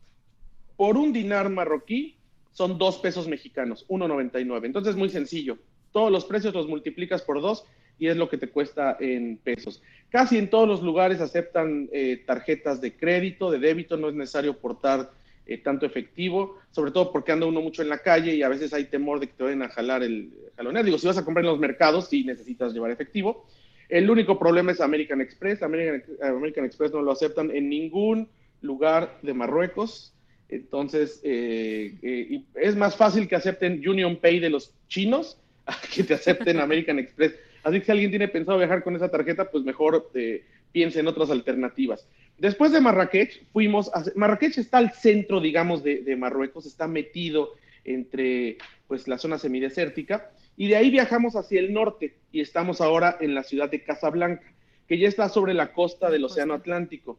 Por 0.78 0.96
un 0.96 1.12
dinar 1.12 1.50
marroquí 1.50 2.16
son 2.50 2.78
dos 2.78 2.96
pesos 2.96 3.28
mexicanos, 3.28 3.86
1.99. 3.88 4.64
Entonces 4.64 4.92
es 4.92 4.96
muy 4.96 5.10
sencillo. 5.10 5.58
Todos 5.92 6.10
los 6.10 6.24
precios 6.24 6.54
los 6.54 6.66
multiplicas 6.66 7.20
por 7.20 7.42
dos 7.42 7.66
y 7.98 8.06
es 8.06 8.16
lo 8.16 8.30
que 8.30 8.38
te 8.38 8.48
cuesta 8.48 8.96
en 9.00 9.36
pesos. 9.36 9.82
Casi 10.08 10.38
en 10.38 10.48
todos 10.48 10.66
los 10.66 10.82
lugares 10.82 11.20
aceptan 11.20 11.90
eh, 11.92 12.22
tarjetas 12.26 12.80
de 12.80 12.96
crédito, 12.96 13.50
de 13.50 13.58
débito, 13.58 13.98
no 13.98 14.08
es 14.08 14.14
necesario 14.14 14.56
portar 14.56 15.10
eh, 15.48 15.58
tanto 15.58 15.86
efectivo, 15.86 16.58
sobre 16.70 16.90
todo 16.90 17.10
porque 17.10 17.32
anda 17.32 17.46
uno 17.46 17.60
mucho 17.60 17.82
en 17.82 17.88
la 17.88 17.98
calle 17.98 18.34
y 18.34 18.42
a 18.42 18.48
veces 18.48 18.72
hay 18.74 18.84
temor 18.84 19.18
de 19.18 19.28
que 19.28 19.32
te 19.32 19.42
vayan 19.42 19.62
a 19.62 19.68
jalar 19.68 20.02
el 20.02 20.30
jalonero. 20.56 20.84
Digo, 20.84 20.98
si 20.98 21.06
vas 21.06 21.18
a 21.18 21.24
comprar 21.24 21.44
en 21.44 21.50
los 21.50 21.58
mercados, 21.58 22.08
sí 22.08 22.22
necesitas 22.22 22.72
llevar 22.72 22.90
efectivo. 22.90 23.46
El 23.88 24.10
único 24.10 24.38
problema 24.38 24.72
es 24.72 24.80
American 24.80 25.20
Express. 25.20 25.62
American, 25.62 26.02
American 26.22 26.64
Express 26.64 26.92
no 26.92 27.02
lo 27.02 27.12
aceptan 27.12 27.50
en 27.50 27.68
ningún 27.68 28.28
lugar 28.60 29.18
de 29.22 29.34
Marruecos. 29.34 30.12
Entonces, 30.48 31.20
eh, 31.24 31.94
eh, 32.02 32.42
es 32.54 32.76
más 32.76 32.96
fácil 32.96 33.28
que 33.28 33.36
acepten 33.36 33.82
Union 33.86 34.16
Pay 34.16 34.40
de 34.40 34.50
los 34.50 34.72
chinos 34.88 35.38
que 35.94 36.04
te 36.04 36.14
acepten 36.14 36.60
American 36.60 36.98
Express. 36.98 37.34
Así 37.62 37.80
que 37.80 37.86
si 37.86 37.92
alguien 37.92 38.10
tiene 38.10 38.28
pensado 38.28 38.58
viajar 38.58 38.82
con 38.82 38.96
esa 38.96 39.10
tarjeta, 39.10 39.50
pues 39.50 39.64
mejor 39.64 40.10
eh, 40.14 40.44
piense 40.72 41.00
en 41.00 41.08
otras 41.08 41.30
alternativas. 41.30 42.06
Después 42.38 42.70
de 42.70 42.80
Marrakech, 42.80 43.44
fuimos 43.52 43.90
a... 43.94 44.04
Marrakech 44.14 44.58
está 44.58 44.78
al 44.78 44.92
centro, 44.92 45.40
digamos, 45.40 45.82
de, 45.82 46.16
Marruecos, 46.16 46.66
está 46.66 46.86
metido 46.86 47.54
entre 47.84 48.58
pues, 48.86 49.08
la 49.08 49.18
zona 49.18 49.38
semidesértica, 49.38 50.30
y 50.56 50.68
de 50.68 50.76
ahí 50.76 50.90
viajamos 50.90 51.36
hacia 51.36 51.60
el 51.60 51.72
norte 51.72 52.16
y 52.32 52.40
estamos 52.40 52.80
ahora 52.80 53.16
en 53.20 53.34
la 53.34 53.42
ciudad 53.42 53.70
de 53.70 53.82
Casablanca, 53.82 54.52
que 54.86 54.98
ya 54.98 55.08
está 55.08 55.28
sobre 55.28 55.54
la 55.54 55.72
costa 55.72 56.10
del 56.10 56.24
Océano 56.24 56.54
Atlántico. 56.54 57.18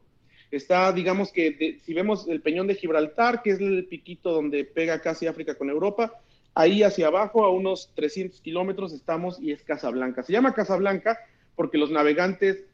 Está, 0.51 0.91
digamos 0.93 1.31
que 1.31 1.79
si 1.83 1.93
vemos 1.93 2.27
el 2.27 2.41
peñón 2.41 2.67
de 2.67 2.75
Gibraltar, 2.75 3.41
que 3.43 3.51
es 3.51 3.59
el 3.59 3.85
piquito 3.85 4.31
donde 4.31 4.65
pega 4.65 5.01
casi 5.01 5.27
África 5.27 5.55
con 5.55 5.69
Europa, 5.69 6.13
ahí 6.55 6.81
hacia 6.83 7.07
abajo, 7.07 7.45
a 7.45 7.51
unos 7.51 7.93
300 7.95 8.41
kilómetros, 8.41 8.93
estamos 8.93 9.39
y 9.39 9.51
es 9.51 9.63
Casablanca. 9.63 10.23
Se 10.23 10.33
llama 10.33 10.53
Casablanca 10.53 11.19
porque 11.55 11.77
los 11.77 11.91
navegantes 11.91 12.65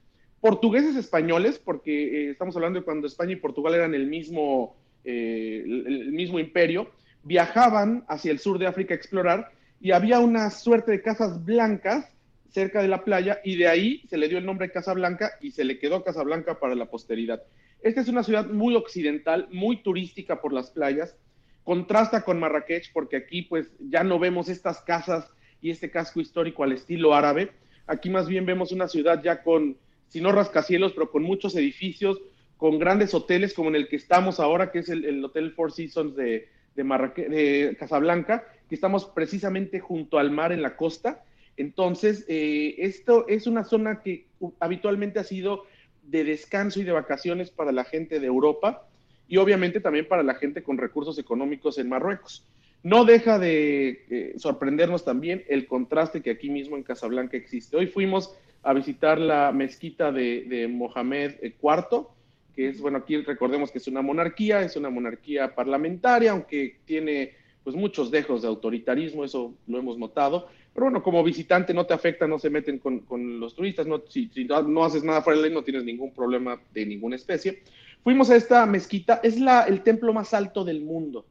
portugueses 0.41 0.95
españoles, 0.95 1.59
porque 1.63 1.91
eh, 2.27 2.29
estamos 2.31 2.55
hablando 2.55 2.79
de 2.79 2.85
cuando 2.85 3.07
España 3.07 3.33
y 3.33 3.37
Portugal 3.37 3.75
eran 3.75 3.93
el 3.93 4.07
mismo, 4.07 4.75
eh, 5.03 5.63
el 5.65 6.11
mismo 6.11 6.39
imperio, 6.39 6.89
viajaban 7.23 8.05
hacia 8.07 8.31
el 8.31 8.39
sur 8.39 8.59
de 8.59 8.67
África 8.67 8.93
a 8.93 8.97
explorar 8.97 9.51
y 9.81 9.91
había 9.91 10.19
una 10.19 10.49
suerte 10.49 10.91
de 10.91 11.01
casas 11.01 11.43
blancas 11.43 12.07
cerca 12.49 12.81
de 12.81 12.87
la 12.87 13.03
playa 13.03 13.41
y 13.43 13.57
de 13.57 13.67
ahí 13.67 14.01
se 14.09 14.17
le 14.17 14.29
dio 14.29 14.37
el 14.37 14.45
nombre 14.45 14.71
Casablanca 14.71 15.31
y 15.41 15.51
se 15.51 15.65
le 15.65 15.77
quedó 15.77 16.03
Casablanca 16.03 16.59
para 16.59 16.73
la 16.73 16.85
posteridad. 16.85 17.43
Esta 17.81 18.01
es 18.01 18.07
una 18.07 18.23
ciudad 18.23 18.47
muy 18.47 18.75
occidental, 18.75 19.49
muy 19.51 19.83
turística 19.83 20.39
por 20.39 20.53
las 20.53 20.71
playas, 20.71 21.17
contrasta 21.63 22.23
con 22.23 22.39
Marrakech 22.39 22.93
porque 22.93 23.17
aquí 23.17 23.41
pues 23.41 23.67
ya 23.79 24.03
no 24.03 24.19
vemos 24.19 24.47
estas 24.47 24.81
casas 24.81 25.29
y 25.61 25.69
este 25.69 25.91
casco 25.91 26.21
histórico 26.21 26.63
al 26.63 26.71
estilo 26.71 27.13
árabe. 27.13 27.51
Aquí 27.87 28.09
más 28.09 28.27
bien 28.27 28.45
vemos 28.45 28.71
una 28.71 28.87
ciudad 28.87 29.21
ya 29.21 29.43
con, 29.43 29.77
si 30.09 30.21
no 30.21 30.31
rascacielos, 30.31 30.93
pero 30.93 31.11
con 31.11 31.23
muchos 31.23 31.55
edificios, 31.55 32.19
con 32.57 32.79
grandes 32.79 33.13
hoteles 33.13 33.53
como 33.53 33.69
en 33.69 33.75
el 33.75 33.87
que 33.87 33.97
estamos 33.97 34.39
ahora, 34.39 34.71
que 34.71 34.79
es 34.79 34.89
el, 34.89 35.23
Hotel 35.23 35.51
Four 35.51 35.71
Seasons 35.71 36.15
de, 36.15 36.47
de, 36.75 37.75
Casablanca, 37.77 38.45
que 38.69 38.75
estamos 38.75 39.05
precisamente 39.05 39.79
junto 39.79 40.17
al 40.17 40.31
mar 40.31 40.51
en 40.51 40.61
la 40.61 40.75
costa. 40.75 41.23
Entonces, 41.57 42.25
eh, 42.27 42.75
esto 42.79 43.27
es 43.27 43.47
una 43.47 43.63
zona 43.63 44.01
que 44.01 44.27
habitualmente 44.59 45.19
ha 45.19 45.23
sido 45.23 45.65
de 46.03 46.23
descanso 46.23 46.79
y 46.79 46.83
de 46.83 46.91
vacaciones 46.91 47.49
para 47.49 47.71
la 47.71 47.83
gente 47.83 48.19
de 48.19 48.27
Europa 48.27 48.87
y 49.27 49.37
obviamente 49.37 49.79
también 49.79 50.07
para 50.07 50.23
la 50.23 50.35
gente 50.35 50.63
con 50.63 50.77
recursos 50.77 51.17
económicos 51.17 51.77
en 51.77 51.89
Marruecos. 51.89 52.45
No 52.83 53.05
deja 53.05 53.39
de 53.39 54.05
eh, 54.09 54.33
sorprendernos 54.37 55.03
también 55.03 55.43
el 55.47 55.65
contraste 55.65 56.21
que 56.21 56.29
aquí 56.29 56.49
mismo 56.49 56.77
en 56.77 56.83
Casablanca 56.83 57.35
existe. 57.35 57.75
Hoy 57.75 57.87
fuimos 57.87 58.35
a 58.65 58.73
visitar 58.73 59.19
la 59.19 59.51
mezquita 59.51 60.11
de, 60.11 60.67
Mohamed 60.67 61.35
IV, 61.43 62.07
que 62.55 62.69
es, 62.69 62.81
bueno, 62.81 62.97
aquí 62.97 63.17
recordemos 63.17 63.71
que 63.71 63.77
es 63.77 63.87
una 63.87 64.01
monarquía, 64.01 64.61
es 64.61 64.75
una 64.75 64.89
monarquía 64.89 65.53
parlamentaria, 65.53 66.31
aunque 66.31 66.79
tiene 66.83 67.33
pues 67.63 67.75
muchos 67.75 68.09
dejos 68.09 68.41
de 68.41 68.47
autoritarismo, 68.47 69.23
eso 69.23 69.53
lo 69.67 69.77
hemos 69.77 69.99
notado, 69.99 70.47
pero 70.73 70.87
bueno, 70.87 71.03
como 71.03 71.23
visitante 71.23 71.75
no 71.75 71.85
te 71.85 71.93
afecta, 71.93 72.27
no 72.27 72.39
se 72.39 72.49
meten 72.49 72.79
con, 72.79 73.39
los 73.39 73.53
turistas, 73.55 73.85
no, 73.85 74.01
si, 74.09 74.31
no, 74.65 74.83
haces 74.83 75.03
nada 75.03 75.21
fuera 75.21 75.39
de 75.39 75.47
ley 75.47 75.53
no 75.53 75.63
tienes 75.63 75.83
ningún 75.83 76.11
problema 76.11 76.59
de 76.73 76.87
ninguna 76.87 77.17
especie. 77.17 77.61
Fuimos 78.03 78.31
a 78.31 78.35
esta 78.35 78.65
mezquita, 78.65 79.19
es 79.21 79.39
la, 79.39 79.63
el 79.63 79.81
templo 79.81 80.11
más 80.11 80.33
alto 80.33 80.65
del 80.65 80.81
mundo. 80.81 81.27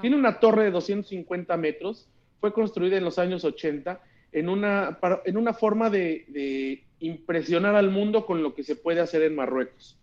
Tiene 0.00 0.16
una 0.16 0.38
torre 0.38 0.64
de 0.64 0.70
250 0.70 1.56
metros, 1.56 2.08
fue 2.40 2.52
construida 2.52 2.96
en 2.96 3.04
los 3.04 3.18
años 3.18 3.44
80 3.44 4.00
en 4.32 4.48
una, 4.48 4.98
en 5.24 5.36
una 5.36 5.54
forma 5.54 5.90
de 5.90 6.84
impresionar 7.00 7.74
al 7.76 7.90
mundo 7.90 8.26
con 8.26 8.42
lo 8.42 8.54
que 8.54 8.62
se 8.62 8.76
puede 8.76 9.00
hacer 9.00 9.22
en 9.22 9.34
Marruecos. 9.34 9.98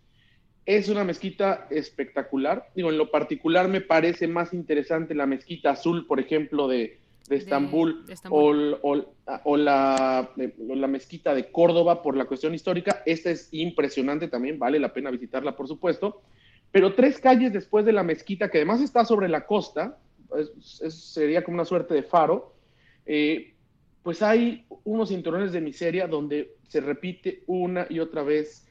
Es 0.66 0.88
una 0.88 1.04
mezquita 1.04 1.68
espectacular. 1.70 2.70
Digo, 2.76 2.90
en 2.90 2.98
lo 2.98 3.12
particular 3.12 3.68
me 3.68 3.82
parece 3.82 4.28
más 4.28 4.54
interesante 4.54 5.14
la 5.14 5.26
mezquita 5.26 5.72
azul, 5.72 6.06
por 6.06 6.20
ejemplo, 6.20 6.68
de, 6.68 7.00
Estambul, 7.30 8.06
O, 8.30 9.58
la, 9.58 10.30
la, 10.36 10.88
mezquita 10.88 11.34
de 11.34 11.52
Córdoba 11.52 12.02
por 12.02 12.16
la 12.16 12.26
cuestión 12.26 12.54
histórica. 12.54 13.02
Esta 13.06 13.32
es 13.32 13.50
impresionante 13.52 14.28
también, 14.28 14.60
vale 14.60 14.80
la 14.80 14.94
pena 14.94 15.12
visitarla, 15.12 15.56
por 15.56 15.68
supuesto. 15.68 16.22
Pero 16.72 16.96
tres 16.96 17.20
calles 17.20 17.54
después 17.54 17.86
de 17.86 17.94
la 17.94 18.04
mezquita, 18.04 18.50
que 18.50 18.60
además 18.60 18.82
está 18.82 19.06
sobre 19.06 19.30
la 19.30 19.46
costa, 19.46 19.98
sería 20.60 21.44
como 21.44 21.56
una 21.56 21.66
suerte 21.66 21.94
de 21.94 22.04
faro, 22.04 22.54
eh, 23.06 23.53
pues 24.04 24.22
hay 24.22 24.66
unos 24.84 25.10
cinturones 25.10 25.54
de 25.54 25.62
miseria 25.62 26.08
donde 26.08 26.56
se 26.68 26.82
repite 26.82 27.44
una 27.48 27.88
y 27.90 28.00
otra 28.00 28.22
vez 28.22 28.68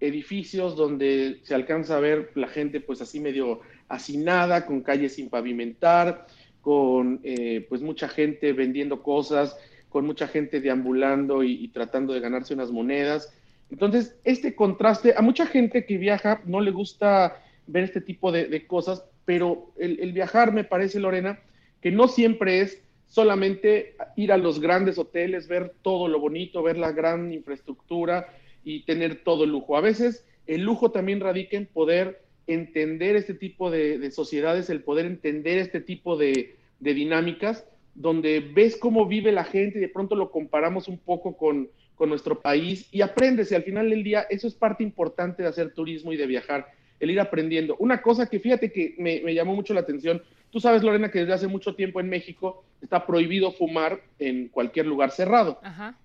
edificios 0.00 0.76
donde 0.76 1.38
se 1.44 1.54
alcanza 1.54 1.96
a 1.96 2.00
ver 2.00 2.32
la 2.34 2.48
gente 2.48 2.80
pues 2.80 3.00
así 3.00 3.20
medio 3.20 3.60
hacinada, 3.88 4.66
con 4.66 4.82
calles 4.82 5.14
sin 5.14 5.30
pavimentar, 5.30 6.26
con 6.60 7.20
eh, 7.22 7.64
pues 7.68 7.82
mucha 7.82 8.08
gente 8.08 8.52
vendiendo 8.52 9.02
cosas, 9.02 9.56
con 9.88 10.04
mucha 10.04 10.26
gente 10.26 10.60
deambulando 10.60 11.44
y, 11.44 11.68
tratando 11.68 12.12
de 12.14 12.20
ganarse 12.20 12.54
unas 12.54 12.72
monedas. 12.72 13.32
Entonces, 13.70 14.16
este 14.24 14.56
contraste, 14.56 15.14
a 15.16 15.22
mucha 15.22 15.46
gente 15.46 15.84
que 15.84 15.98
viaja 15.98 16.42
no 16.46 16.60
le 16.60 16.72
gusta 16.72 17.40
ver 17.66 17.84
este 17.84 18.00
tipo 18.00 18.32
de, 18.32 18.66
cosas, 18.66 19.04
pero 19.24 19.72
el, 19.78 20.00
el, 20.00 20.12
viajar 20.12 20.52
me 20.52 20.64
parece, 20.64 20.98
Lorena, 20.98 21.38
que 21.80 21.92
no 21.92 22.08
siempre 22.08 22.60
es 22.60 22.82
solamente 23.12 23.94
ir 24.16 24.32
a 24.32 24.38
los 24.38 24.58
grandes 24.58 24.96
hoteles, 24.96 25.46
ver 25.46 25.74
todo 25.82 26.08
lo 26.08 26.18
bonito, 26.18 26.62
ver 26.62 26.78
la 26.78 26.92
gran 26.92 27.32
infraestructura, 27.32 28.26
y 28.64 28.84
tener 28.84 29.22
todo 29.22 29.44
el 29.44 29.50
lujo. 29.50 29.76
A 29.76 29.80
veces 29.80 30.24
el 30.46 30.62
lujo 30.62 30.90
también 30.90 31.20
radica 31.20 31.56
en 31.56 31.66
poder 31.66 32.22
entender 32.46 33.16
este 33.16 33.34
tipo 33.34 33.70
de, 33.70 34.10
sociedades, 34.10 34.70
el 34.70 34.82
poder 34.82 35.06
entender 35.06 35.58
este 35.58 35.80
tipo 35.80 36.16
de, 36.16 36.56
dinámicas, 36.80 37.64
donde 37.94 38.40
ves 38.40 38.76
cómo 38.76 39.06
vive 39.06 39.32
la 39.32 39.44
gente 39.44 39.78
y 39.78 39.82
de 39.82 39.88
pronto 39.88 40.16
lo 40.16 40.30
comparamos 40.30 40.88
un 40.88 40.98
poco 40.98 41.36
con, 41.36 41.68
nuestro 42.02 42.40
país 42.40 42.88
y 42.90 43.00
aprendes 43.00 43.52
y 43.52 43.54
al 43.54 43.62
final 43.62 43.88
del 43.88 44.02
día 44.02 44.26
eso 44.28 44.48
es 44.48 44.54
parte 44.54 44.82
importante 44.82 45.44
de 45.44 45.48
hacer 45.48 45.72
turismo 45.72 46.12
y 46.12 46.16
de 46.16 46.26
viajar, 46.26 46.66
el 46.98 47.12
ir 47.12 47.20
aprendiendo. 47.20 47.76
Una 47.78 48.02
cosa 48.02 48.28
que 48.28 48.40
fíjate 48.40 48.72
que 48.72 48.96
me, 48.98 49.20
me 49.20 49.32
llamó 49.32 49.54
mucho 49.54 49.72
la 49.72 49.82
atención, 49.82 50.20
tú 50.52 50.60
sabes 50.60 50.84
Lorena 50.84 51.10
que 51.10 51.20
desde 51.20 51.32
hace 51.32 51.48
mucho 51.48 51.74
tiempo 51.74 51.98
en 51.98 52.08
México 52.08 52.64
está 52.80 53.04
prohibido 53.04 53.50
fumar 53.50 54.00
en 54.20 54.48
cualquier 54.48 54.86
lugar 54.86 55.10
cerrado. 55.10 55.58
Ajá 55.64 55.98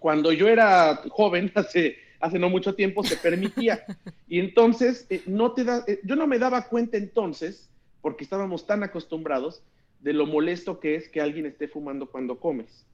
cuando 0.00 0.32
yo 0.32 0.48
era 0.48 0.96
joven, 1.10 1.52
hace, 1.54 1.96
hace 2.18 2.40
no 2.40 2.50
mucho 2.50 2.74
tiempo, 2.74 3.04
se 3.04 3.16
permitía. 3.16 3.84
Y 4.26 4.38
entonces, 4.38 5.06
eh, 5.10 5.22
no 5.26 5.52
te 5.52 5.64
da, 5.64 5.82
eh, 5.88 5.98
yo 6.04 6.14
no 6.14 6.28
me 6.28 6.38
daba 6.38 6.68
cuenta 6.68 6.96
entonces, 6.96 7.68
porque 8.00 8.22
estábamos 8.22 8.64
tan 8.64 8.84
acostumbrados, 8.84 9.62
de 9.98 10.12
lo 10.12 10.24
molesto 10.24 10.78
que 10.78 10.94
es 10.94 11.08
que 11.08 11.20
alguien 11.20 11.46
esté 11.46 11.66
fumando 11.66 12.06
cuando 12.06 12.38
comes. 12.38 12.86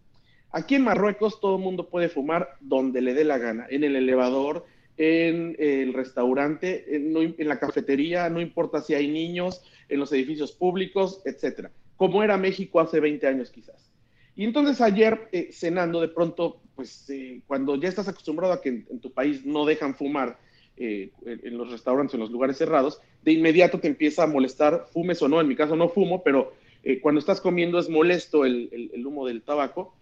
Aquí 0.50 0.76
en 0.76 0.84
Marruecos 0.84 1.38
todo 1.38 1.56
el 1.56 1.62
mundo 1.62 1.90
puede 1.90 2.08
fumar 2.08 2.56
donde 2.60 3.02
le 3.02 3.12
dé 3.12 3.24
la 3.24 3.36
gana, 3.36 3.66
en 3.68 3.84
el 3.84 3.96
elevador, 3.96 4.64
en 4.98 5.56
el 5.58 5.92
restaurante, 5.92 6.96
en, 6.96 7.48
la 7.48 7.58
cafetería, 7.58 8.30
no 8.30 8.40
importa 8.40 8.80
si 8.80 8.94
hay 8.94 9.08
niños, 9.08 9.62
en 9.88 10.00
los 10.00 10.12
edificios 10.12 10.52
públicos, 10.52 11.22
etcétera. 11.24 11.70
Como 11.96 12.22
era 12.22 12.36
México 12.36 12.80
hace 12.80 13.00
20 13.00 13.26
años 13.26 13.50
quizás. 13.50 13.92
Y 14.34 14.44
entonces 14.44 14.80
ayer, 14.80 15.28
eh, 15.32 15.50
cenando, 15.52 16.00
de 16.00 16.08
pronto, 16.08 16.60
pues 16.74 17.08
eh, 17.10 17.40
cuando 17.46 17.76
ya 17.76 17.88
estás 17.88 18.08
acostumbrado 18.08 18.52
a 18.52 18.60
que 18.60 18.68
en, 18.68 19.00
tu 19.00 19.12
país 19.12 19.46
no 19.46 19.64
dejan 19.64 19.94
fumar 19.94 20.38
eh, 20.76 21.10
en 21.24 21.56
los 21.56 21.70
restaurantes, 21.70 22.14
en 22.14 22.20
los 22.20 22.30
lugares 22.30 22.58
cerrados, 22.58 23.00
de 23.22 23.32
inmediato 23.32 23.80
te 23.80 23.88
empieza 23.88 24.24
a 24.24 24.26
molestar, 24.26 24.86
fumes 24.92 25.22
o 25.22 25.28
no, 25.28 25.40
en 25.40 25.48
mi 25.48 25.56
caso 25.56 25.74
no 25.74 25.88
fumo, 25.88 26.22
pero 26.22 26.52
cuando 27.02 27.18
estás 27.18 27.40
comiendo 27.40 27.80
es 27.80 27.88
molesto 27.88 28.44
el, 28.44 28.70
humo 29.04 29.26
del 29.26 29.42
tabaco 29.42 29.96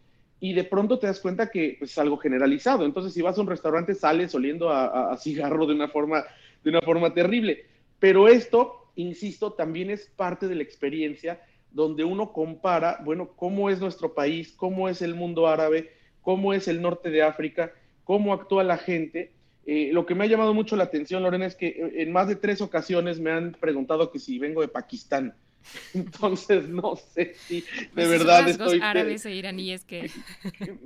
y 0.44 0.52
de 0.52 0.64
pronto 0.64 0.98
te 0.98 1.06
das 1.06 1.20
cuenta 1.20 1.50
que 1.50 1.76
pues, 1.78 1.92
es 1.92 1.96
algo 1.96 2.18
generalizado. 2.18 2.84
Entonces, 2.84 3.14
si 3.14 3.22
vas 3.22 3.38
a 3.38 3.40
un 3.40 3.46
restaurante, 3.46 3.94
sales 3.94 4.34
oliendo 4.34 4.68
a, 4.68 5.16
cigarro 5.16 5.64
de 5.64 5.72
una, 5.72 5.88
forma, 5.88 6.22
de 6.62 6.68
una 6.68 6.82
forma 6.82 7.14
terrible. 7.14 7.64
Pero 7.98 8.28
esto, 8.28 8.90
insisto, 8.94 9.54
también 9.54 9.88
es 9.88 10.04
parte 10.14 10.46
de 10.46 10.56
la 10.56 10.62
experiencia 10.62 11.40
donde 11.70 12.04
uno 12.04 12.34
compara, 12.34 13.00
bueno, 13.02 13.30
cómo 13.34 13.70
es 13.70 13.80
nuestro 13.80 14.12
país, 14.12 14.52
cómo 14.54 14.90
es 14.90 15.00
el 15.00 15.14
mundo 15.14 15.48
árabe, 15.48 15.92
cómo 16.20 16.52
es 16.52 16.68
el 16.68 16.82
norte 16.82 17.08
de 17.08 17.22
África, 17.22 17.72
cómo 18.04 18.34
actúa 18.34 18.64
la 18.64 18.76
gente. 18.76 19.32
Eh, 19.64 19.92
lo 19.94 20.04
que 20.04 20.14
me 20.14 20.24
ha 20.24 20.28
llamado 20.28 20.52
mucho 20.52 20.76
la 20.76 20.84
atención, 20.84 21.22
Lorena, 21.22 21.46
es 21.46 21.56
que 21.56 21.68
eh, 21.68 22.02
en 22.02 22.12
más 22.12 22.28
de 22.28 22.36
tres 22.36 22.60
ocasiones 22.60 23.18
me 23.18 23.30
han 23.30 23.52
preguantado 23.52 24.12
que 24.12 24.18
si 24.18 24.38
vengo 24.38 24.60
de 24.60 24.68
Pakistán. 24.68 25.34
Entonces, 25.94 26.68
no 26.68 26.97
sé 26.97 27.35
si 27.47 27.61
de 27.61 27.66
pues 27.94 28.09
verdad 28.09 28.49
estoy... 28.49 28.80
árabes 28.83 29.25
e 29.26 29.35
iraníes 29.35 29.85
que... 29.87 30.11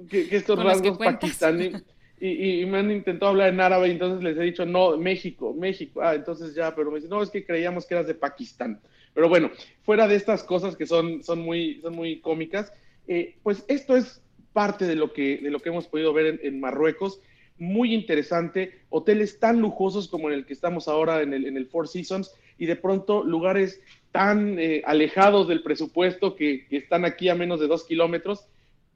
que, 0.09 0.29
estos 0.37 0.63
rasgos 0.63 0.99
pakistaníes... 0.99 1.83
Y, 2.21 2.67
me 2.67 2.79
han 2.79 2.91
intentado 2.91 3.31
hablar 3.31 3.51
en 3.51 3.61
árabe 3.61 3.89
y 3.89 3.93
entonces 3.93 4.23
les 4.25 4.37
he 4.37 4.43
dicho, 4.43 4.67
no, 4.67 4.97
México, 4.97 5.55
México. 5.55 6.01
Ah, 6.03 6.15
entonces 6.15 6.53
ya, 6.55 6.75
pero 6.75 6.91
me 6.91 6.97
dicen, 6.97 7.11
no, 7.11 7.23
es 7.23 7.31
que 7.31 7.45
creíamos 7.45 7.87
que 7.87 7.95
eras 7.95 8.09
de 8.09 8.15
Pakistán. 8.15 8.81
Pero 9.15 9.29
bueno, 9.29 9.51
fuera 9.83 10.09
de 10.09 10.17
estas 10.17 10.43
cosas 10.43 10.77
que 10.77 10.87
son, 10.87 11.23
son, 11.23 11.41
muy, 11.41 11.81
son 11.81 11.95
muy 11.95 12.21
cómicas, 12.21 12.73
eh, 13.07 13.37
pues 13.43 13.65
esto 13.69 13.97
es 13.97 14.21
parte 14.53 14.87
de 14.87 14.97
lo 14.97 15.13
que, 15.13 15.39
de 15.39 15.51
lo 15.51 15.61
que 15.61 15.69
hemos 15.69 15.87
podido 15.87 16.13
ver 16.13 16.41
en, 16.43 16.61
Marruecos. 16.61 17.21
Muy 17.59 17.95
interesante, 17.95 18.81
hoteles 18.89 19.39
tan 19.39 19.61
lujosos 19.61 20.09
como 20.09 20.29
en 20.29 20.35
el 20.35 20.47
que 20.47 20.53
estamos 20.53 20.89
ahora 20.89 21.23
en 21.23 21.33
el, 21.33 21.47
en 21.47 21.57
el 21.57 21.67
Four 21.67 21.89
Seasons 21.89 22.35
y 22.59 22.67
de 22.67 22.77
pronto 22.77 23.25
lugares 23.25 23.81
tan 24.13 24.59
eh, 24.59 24.83
alejados 24.85 25.49
del 25.49 25.63
presupuesto 25.63 26.35
que, 26.37 26.67
que 26.67 26.79
están 26.79 27.05
aquí 27.05 27.29
a 27.29 27.35
menos 27.35 27.61
de 27.61 27.67
dos 27.67 27.85
kilómetros 27.85 28.49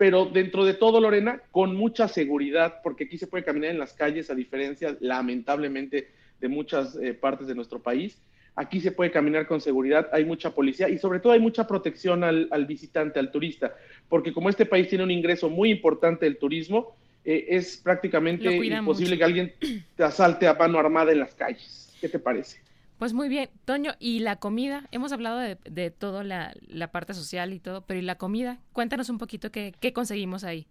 pero 0.02 0.24
dentro 0.24 0.64
de 0.64 0.74
todo, 0.74 1.00
Lorena, 1.00 1.40
con 1.52 1.76
mucha 1.76 2.08
seguridad, 2.08 2.80
porque 2.82 3.04
aquí 3.04 3.18
se 3.18 3.28
puede 3.28 3.44
caminar 3.44 3.70
en 3.70 3.78
las 3.78 3.92
calles, 3.92 4.30
a 4.30 4.34
diferencia, 4.34 4.96
lamentablemente, 4.98 6.08
de 6.40 6.48
muchas 6.48 6.96
eh, 6.96 7.14
partes 7.14 7.46
de 7.46 7.54
nuestro 7.54 7.80
país. 7.80 8.20
Aquí 8.56 8.80
se 8.80 8.90
puede 8.90 9.12
caminar 9.12 9.46
con 9.46 9.60
seguridad, 9.60 10.08
hay 10.12 10.24
mucha 10.24 10.56
policía 10.56 10.88
y 10.88 10.98
sobre 10.98 11.20
todo 11.20 11.32
hay 11.32 11.38
mucha 11.38 11.68
protección 11.68 12.24
al, 12.24 12.66
visitante, 12.66 13.20
al 13.20 13.30
turista, 13.30 13.76
porque 14.08 14.32
como 14.32 14.50
este 14.50 14.66
país 14.66 14.88
tiene 14.88 15.04
un 15.04 15.12
ingreso 15.12 15.48
muy 15.48 15.70
importante 15.70 16.26
del 16.26 16.36
turismo, 16.36 16.96
eh, 17.24 17.46
es 17.50 17.76
prácticamente 17.76 18.52
imposible 18.56 19.16
que 19.16 19.24
alguien 19.24 19.52
te 19.94 20.02
asalte 20.02 20.48
a 20.48 20.54
mano 20.54 20.80
armada 20.80 21.12
en 21.12 21.20
las 21.20 21.32
calles. 21.34 21.96
¿Qué 22.00 22.08
te 22.08 22.18
parece? 22.18 22.60
Pues 23.02 23.14
muy 23.14 23.28
bien, 23.28 23.50
Toño, 23.64 23.94
¿y 23.98 24.20
la 24.20 24.36
comida? 24.36 24.86
Hemos 24.92 25.10
hablado 25.10 25.40
de, 25.40 25.58
de 25.68 25.90
toda 25.90 26.22
la, 26.22 26.54
parte 26.92 27.14
social 27.14 27.52
y 27.52 27.58
todo, 27.58 27.84
pero 27.84 27.98
¿y 27.98 28.02
la 28.04 28.14
comida? 28.14 28.60
Cuéntanos 28.72 29.08
un 29.08 29.18
poquito 29.18 29.50
qué, 29.50 29.74
qué 29.80 29.92
conseguimos 29.92 30.44
ahí. 30.44 30.68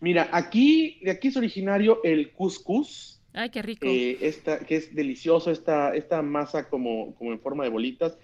Mira, 0.00 0.30
aquí, 0.32 0.98
de 1.02 1.10
aquí 1.10 1.28
es 1.28 1.36
originario 1.36 2.02
el 2.04 2.32
couscous. 2.32 3.20
Ay, 3.34 3.50
qué 3.50 3.60
rico. 3.60 3.86
Eh, 3.86 4.16
esta, 4.22 4.60
que 4.60 4.76
es 4.76 4.94
delicioso, 4.94 5.50
esta, 5.50 5.94
esta 5.94 6.22
masa 6.22 6.70
como, 6.70 7.14
como 7.16 7.32
en 7.32 7.40
forma 7.40 7.64
de 7.64 7.68
bolitas. 7.68 8.16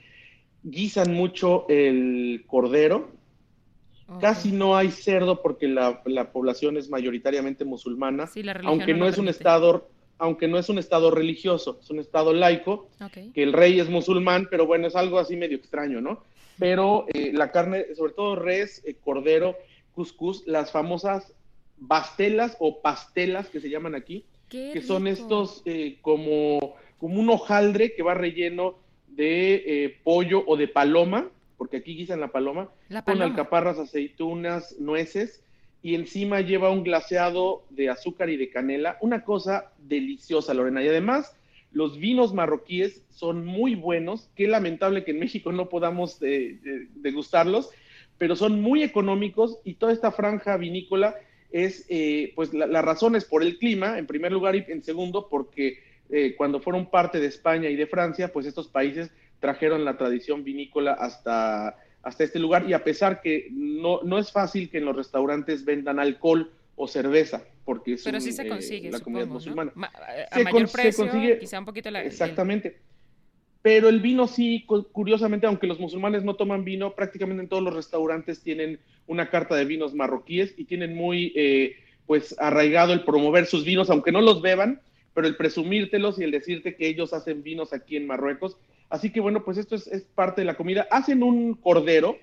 Guisan 0.62 1.12
mucho 1.12 1.68
el 1.68 2.44
cordero. 2.46 3.10
Casi 4.22 4.52
no 4.52 4.74
hay 4.74 4.90
cerdo 4.90 5.42
porque 5.42 5.68
la, 5.68 6.02
población 6.32 6.78
es 6.78 6.88
mayoritariamente 6.88 7.66
musulmana, 7.66 8.26
aunque 8.64 8.94
no, 8.94 9.06
es 9.06 9.18
un 9.18 9.28
estado 9.28 9.90
aunque 10.18 10.48
no 10.48 10.58
es 10.58 10.68
un 10.68 10.78
estado 10.78 11.10
religioso, 11.10 11.78
es 11.80 11.90
un 11.90 11.98
estado 11.98 12.32
laico, 12.32 12.88
que 13.34 13.42
el 13.42 13.52
rey 13.52 13.80
es 13.80 13.88
musulmán, 13.88 14.48
pero 14.50 14.66
bueno, 14.66 14.86
es 14.86 14.96
algo 14.96 15.18
así 15.18 15.36
medio 15.36 15.56
extraño, 15.56 16.00
¿no? 16.00 16.22
Pero 16.58 17.06
eh, 17.12 17.32
la 17.34 17.50
carne, 17.52 17.94
sobre 17.94 18.12
todo 18.12 18.36
res, 18.36 18.82
eh, 18.86 18.96
cordero, 19.02 19.56
cuscús, 19.94 20.42
las 20.46 20.70
famosas 20.70 21.32
bastelas 21.78 22.56
o 22.58 22.80
pastelas 22.80 23.48
que 23.48 23.60
se 23.60 23.68
llaman 23.68 23.94
aquí, 23.94 24.24
que 24.48 24.80
son 24.80 25.06
estos 25.06 25.62
eh, 25.66 25.98
como, 26.00 26.76
como 26.98 27.20
un 27.20 27.28
hojaldre 27.28 27.94
que 27.94 28.02
va 28.02 28.14
relleno 28.14 28.76
de 29.08 29.98
pollo 30.02 30.44
o 30.46 30.56
de 30.56 30.68
paloma, 30.68 31.28
porque 31.58 31.78
aquí 31.78 31.94
guisan 31.94 32.20
la 32.20 32.28
paloma, 32.28 32.70
con 33.04 33.20
alcaparras, 33.20 33.78
aceitunas, 33.78 34.76
nueces, 34.78 35.42
y 35.82 35.94
encima 35.94 36.40
lleva 36.40 36.70
un 36.70 36.82
glaseado 36.82 37.64
de 37.70 37.88
azúcar 37.88 38.28
y 38.30 38.36
de 38.36 38.50
canela, 38.50 38.98
una 39.00 39.24
cosa 39.24 39.72
deliciosa, 39.78 40.54
Lorena. 40.54 40.82
Y 40.82 40.88
además, 40.88 41.36
los 41.72 41.98
vinos 41.98 42.32
marroquíes 42.32 43.02
son 43.10 43.44
muy 43.44 43.74
buenos, 43.74 44.30
qué 44.34 44.48
lamentable 44.48 45.04
que 45.04 45.10
en 45.12 45.18
México 45.18 45.52
no 45.52 45.68
podamos 45.68 46.20
eh, 46.22 46.58
eh, 46.64 46.88
degustarlos, 46.94 47.70
pero 48.18 48.34
son 48.34 48.60
muy 48.62 48.82
económicos 48.82 49.58
y 49.64 49.74
toda 49.74 49.92
esta 49.92 50.10
franja 50.10 50.56
vinícola 50.56 51.14
es, 51.52 51.86
eh, 51.88 52.32
pues 52.34 52.52
la, 52.52 52.82
razón 52.82 53.14
es 53.14 53.24
por 53.24 53.42
el 53.42 53.58
clima, 53.58 53.98
en 53.98 54.06
primer 54.06 54.32
lugar, 54.32 54.56
y 54.56 54.64
en 54.68 54.82
segundo, 54.82 55.28
porque 55.28 55.84
cuando 56.36 56.60
fueron 56.60 56.88
parte 56.88 57.18
de 57.18 57.26
España 57.26 57.68
y 57.68 57.74
de 57.74 57.88
Francia, 57.88 58.32
pues 58.32 58.46
estos 58.46 58.68
países 58.68 59.10
trajeron 59.40 59.84
la 59.84 59.98
tradición 59.98 60.44
vinícola 60.44 60.92
hasta, 60.92 61.76
hasta 62.06 62.22
este 62.22 62.38
lugar 62.38 62.70
y 62.70 62.72
a 62.72 62.84
pesar 62.84 63.20
que 63.20 63.48
no, 63.50 64.00
no 64.04 64.18
es 64.18 64.30
fácil 64.30 64.70
que 64.70 64.78
en 64.78 64.84
los 64.84 64.94
restaurantes 64.94 65.64
vendan 65.64 65.98
alcohol 65.98 66.52
o 66.76 66.86
cerveza, 66.86 67.42
porque 67.64 67.94
es 67.94 68.04
Pero 68.04 68.20
sí 68.20 68.30
se 68.30 68.42
eh, 68.42 68.48
consigue, 68.48 68.92
la 68.92 69.00
comunidad 69.00 69.26
musulmana. 69.26 69.72
a 70.30 70.38
mayor 70.38 70.70
precio, 70.70 71.10
quizá 71.40 71.58
un 71.58 71.64
poquito 71.64 71.90
la... 71.90 72.04
Exactamente. 72.04 72.78
Pero 73.60 73.88
el 73.88 73.98
vino 73.98 74.28
sí, 74.28 74.64
curiosamente, 74.92 75.48
aunque 75.48 75.66
los 75.66 75.80
musulmanes 75.80 76.22
no 76.22 76.36
toman 76.36 76.62
vino, 76.62 76.94
prácticamente 76.94 77.42
en 77.42 77.48
todos 77.48 77.64
los 77.64 77.74
restaurantes 77.74 78.40
tienen 78.40 78.78
una 79.08 79.28
carta 79.28 79.56
de 79.56 79.64
vinos 79.64 79.92
marroquíes 79.92 80.54
y 80.56 80.66
tienen 80.66 80.94
muy, 80.94 81.32
eh, 81.34 81.74
pues, 82.06 82.36
arraigado 82.38 82.92
el 82.92 83.02
promover 83.02 83.46
sus 83.46 83.64
vinos, 83.64 83.90
aunque 83.90 84.12
no 84.12 84.20
los 84.20 84.42
beban, 84.42 84.80
pero 85.12 85.26
el 85.26 85.34
presumírtelos 85.34 86.20
y 86.20 86.22
el 86.22 86.30
decirte 86.30 86.76
que 86.76 86.86
ellos 86.86 87.12
hacen 87.12 87.42
vinos 87.42 87.72
aquí 87.72 87.96
en 87.96 88.06
Marruecos 88.06 88.56
Así 88.88 89.10
que 89.10 89.20
bueno, 89.20 89.44
pues 89.44 89.58
esto 89.58 89.74
es, 89.74 89.88
parte 90.14 90.42
de 90.42 90.46
la 90.46 90.56
comida. 90.56 90.86
Hacen 90.90 91.22
un 91.22 91.54
cordero, 91.54 92.16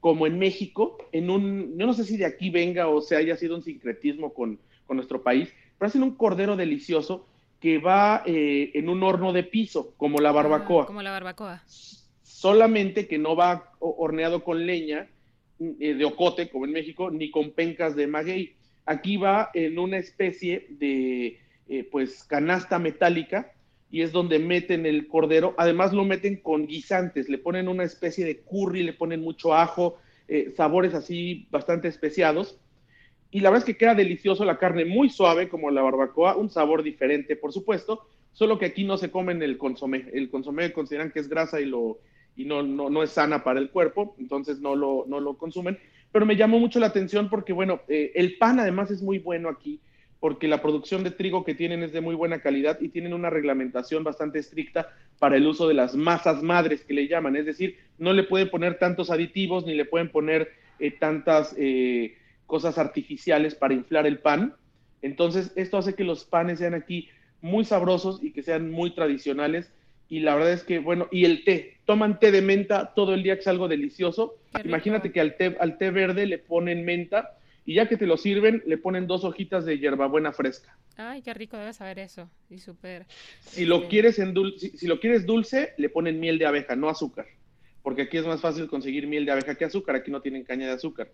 como 0.00 0.26
en 0.26 0.38
México, 0.38 0.98
en 1.12 1.30
un, 1.30 1.76
yo 1.78 1.86
no 1.86 1.94
sé 1.94 2.04
si 2.04 2.16
de 2.16 2.26
aquí 2.26 2.50
venga 2.50 2.88
o 2.88 3.00
se 3.00 3.16
haya 3.16 3.36
sido 3.36 3.56
un 3.56 3.62
sincretismo 3.62 4.32
con, 4.32 4.58
nuestro 4.86 5.24
país, 5.24 5.52
pero 5.76 5.88
hacen 5.88 6.04
un 6.04 6.14
cordero 6.14 6.54
delicioso 6.54 7.26
que 7.58 7.78
va 7.78 8.22
eh, 8.26 8.70
en 8.74 8.88
un 8.88 9.02
horno 9.02 9.32
de 9.32 9.42
piso, 9.42 9.92
como 9.96 10.20
la 10.20 10.30
barbacoa. 10.30 10.84
Ah, 10.84 10.86
como 10.86 11.02
la 11.02 11.10
barbacoa. 11.10 11.64
Solamente 12.22 13.08
que 13.08 13.18
no 13.18 13.34
va 13.34 13.72
horneado 13.80 14.44
con 14.44 14.66
leña 14.66 15.08
eh, 15.58 15.94
de 15.94 16.04
ocote, 16.04 16.48
como 16.48 16.66
en 16.66 16.72
México, 16.72 17.10
ni 17.10 17.30
con 17.32 17.52
pencas 17.52 17.96
de 17.96 18.06
maguey. 18.06 18.54
Aquí 18.86 19.16
va 19.16 19.50
en 19.54 19.78
una 19.78 19.96
especie 19.96 20.66
de, 20.70 21.40
eh, 21.66 21.88
pues, 21.90 22.22
canasta 22.24 22.78
metálica 22.78 23.50
y 23.94 24.02
es 24.02 24.10
donde 24.10 24.40
meten 24.40 24.86
el 24.86 25.06
cordero. 25.06 25.54
Además 25.56 25.92
lo 25.92 26.04
meten 26.04 26.38
con 26.38 26.66
guisantes, 26.66 27.28
le 27.28 27.38
ponen 27.38 27.68
una 27.68 27.84
especie 27.84 28.24
de 28.24 28.40
curry, 28.40 28.82
le 28.82 28.92
ponen 28.92 29.20
mucho 29.20 29.54
ajo, 29.54 29.98
eh, 30.26 30.52
sabores 30.56 30.94
así 30.94 31.46
bastante 31.52 31.86
especiados. 31.86 32.58
Y 33.30 33.38
la 33.38 33.50
verdad 33.50 33.68
es 33.68 33.72
que 33.72 33.78
queda 33.78 33.94
delicioso 33.94 34.44
la 34.44 34.58
carne, 34.58 34.84
muy 34.84 35.10
suave 35.10 35.48
como 35.48 35.70
la 35.70 35.80
barbacoa, 35.80 36.34
un 36.34 36.50
sabor 36.50 36.82
diferente, 36.82 37.36
por 37.36 37.52
supuesto, 37.52 38.08
solo 38.32 38.58
que 38.58 38.66
aquí 38.66 38.82
no 38.82 38.96
se 38.96 39.12
comen 39.12 39.40
el 39.44 39.58
consomé. 39.58 40.06
El 40.12 40.28
consomé 40.28 40.72
consideran 40.72 41.12
que 41.12 41.20
es 41.20 41.28
grasa 41.28 41.60
y, 41.60 41.66
lo, 41.66 42.00
y 42.34 42.46
no, 42.46 42.64
no, 42.64 43.00
es 43.00 43.10
sana 43.10 43.44
para 43.44 43.60
el 43.60 43.70
cuerpo, 43.70 44.16
entonces 44.18 44.58
no 44.58 44.74
lo, 44.74 45.04
no 45.06 45.20
lo 45.20 45.38
consumen. 45.38 45.78
Pero 46.10 46.26
me 46.26 46.34
llamó 46.34 46.58
mucho 46.58 46.80
la 46.80 46.86
atención 46.86 47.30
porque, 47.30 47.52
bueno, 47.52 47.82
eh, 47.86 48.10
el 48.16 48.38
pan 48.38 48.58
además 48.58 48.90
es 48.90 49.02
muy 49.02 49.20
bueno 49.20 49.48
aquí 49.48 49.78
porque 50.24 50.48
la 50.48 50.62
producción 50.62 51.04
de 51.04 51.10
trigo 51.10 51.44
que 51.44 51.54
tienen 51.54 51.82
es 51.82 51.92
de 51.92 52.00
muy 52.00 52.14
buena 52.14 52.40
calidad 52.40 52.80
y 52.80 52.88
tienen 52.88 53.12
una 53.12 53.28
reglamentación 53.28 54.04
bastante 54.04 54.38
estricta 54.38 54.88
para 55.18 55.36
el 55.36 55.46
uso 55.46 55.68
de 55.68 55.74
las 55.74 55.96
masas 55.96 56.42
madres 56.42 56.82
que 56.82 56.94
le 56.94 57.08
llaman, 57.08 57.36
es 57.36 57.44
decir, 57.44 57.76
no 57.98 58.14
le 58.14 58.22
pueden 58.22 58.48
poner 58.48 58.78
tantos 58.78 59.10
aditivos 59.10 59.66
ni 59.66 59.74
le 59.74 59.84
pueden 59.84 60.08
poner 60.08 60.50
eh, 60.78 60.92
tantas 60.92 61.54
eh, 61.58 62.16
cosas 62.46 62.78
artificiales 62.78 63.54
para 63.54 63.74
inflar 63.74 64.06
el 64.06 64.18
pan. 64.18 64.54
Entonces, 65.02 65.52
esto 65.56 65.76
hace 65.76 65.94
que 65.94 66.04
los 66.04 66.24
panes 66.24 66.58
sean 66.58 66.72
aquí 66.72 67.10
muy 67.42 67.66
sabrosos 67.66 68.24
y 68.24 68.32
que 68.32 68.42
sean 68.42 68.70
muy 68.70 68.94
tradicionales. 68.94 69.70
Y 70.08 70.20
la 70.20 70.36
verdad 70.36 70.54
es 70.54 70.62
que, 70.62 70.78
bueno, 70.78 71.06
y 71.12 71.26
el 71.26 71.44
té, 71.44 71.76
toman 71.84 72.18
té 72.18 72.32
de 72.32 72.40
menta 72.40 72.94
todo 72.94 73.12
el 73.12 73.22
día, 73.22 73.34
que 73.34 73.42
es 73.42 73.48
algo 73.48 73.68
delicioso. 73.68 74.36
Imagínate 74.64 75.12
que 75.12 75.20
al 75.20 75.36
té, 75.36 75.54
al 75.60 75.76
té 75.76 75.90
verde 75.90 76.24
le 76.24 76.38
ponen 76.38 76.82
menta 76.86 77.36
y 77.66 77.74
ya 77.74 77.88
que 77.88 77.96
te 77.96 78.06
lo 78.06 78.16
sirven, 78.16 78.62
le 78.66 78.78
ponen 78.78 79.06
dos 79.06 79.24
hojitas 79.24 79.64
de 79.64 79.78
hierbabuena 79.78 80.32
fresca. 80.32 80.76
Ay, 80.96 81.22
qué 81.22 81.32
rico 81.32 81.56
debe 81.56 81.72
saber 81.72 81.98
eso. 81.98 82.28
Y 82.50 82.58
súper. 82.58 83.06
Si 83.40 83.64
lo 83.64 83.88
quieres 83.88 84.18
en 84.18 84.34
si, 84.58 84.86
lo 84.86 85.00
quieres 85.00 85.24
dulce, 85.26 85.72
le 85.78 85.88
ponen 85.88 86.20
miel 86.20 86.38
de 86.38 86.46
abeja, 86.46 86.76
no 86.76 86.88
azúcar, 86.88 87.26
porque 87.82 88.02
aquí 88.02 88.18
es 88.18 88.26
más 88.26 88.40
fácil 88.40 88.68
conseguir 88.68 89.06
miel 89.06 89.24
de 89.24 89.32
abeja 89.32 89.54
que 89.54 89.64
azúcar, 89.64 89.96
aquí 89.96 90.10
no 90.10 90.20
tienen 90.20 90.44
caña 90.44 90.66
de 90.66 90.72
azúcar. 90.72 91.10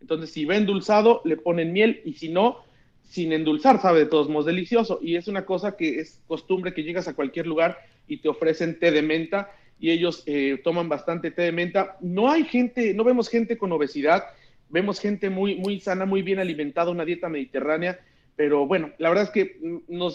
Entonces, 0.00 0.30
si 0.30 0.44
va 0.44 0.56
endulzado, 0.56 1.22
le 1.24 1.36
ponen 1.36 1.72
miel 1.72 2.02
y 2.04 2.14
si 2.14 2.28
no, 2.28 2.64
sin 3.08 3.32
endulzar, 3.32 3.80
sabe 3.80 4.00
de 4.00 4.06
todos 4.06 4.28
modos 4.28 4.46
delicioso. 4.46 4.98
Y 5.00 5.16
es 5.16 5.28
una 5.28 5.46
cosa 5.46 5.76
que 5.76 6.00
es 6.00 6.20
costumbre 6.26 6.74
que 6.74 6.82
llegas 6.82 7.08
a 7.08 7.14
cualquier 7.14 7.46
lugar 7.46 7.78
y 8.06 8.18
te 8.18 8.28
ofrecen 8.28 8.78
té 8.78 8.90
de 8.90 9.02
menta 9.02 9.50
y 9.80 9.90
ellos 9.90 10.22
eh, 10.26 10.60
toman 10.62 10.88
bastante 10.88 11.30
té 11.30 11.42
de 11.42 11.52
menta. 11.52 11.96
No 12.00 12.30
hay 12.30 12.44
gente, 12.44 12.92
no 12.92 13.04
vemos 13.04 13.28
gente 13.28 13.56
con 13.56 13.72
obesidad 13.72 14.24
vemos 14.68 15.00
gente 15.00 15.30
muy, 15.30 15.56
muy 15.56 15.80
sana, 15.80 16.06
muy 16.06 16.22
bien 16.22 16.38
alimentada, 16.38 16.90
una 16.90 17.04
dieta 17.04 17.28
mediterránea, 17.28 17.98
pero 18.36 18.66
bueno, 18.66 18.90
la 18.98 19.08
verdad 19.08 19.24
es 19.24 19.30
que 19.30 19.58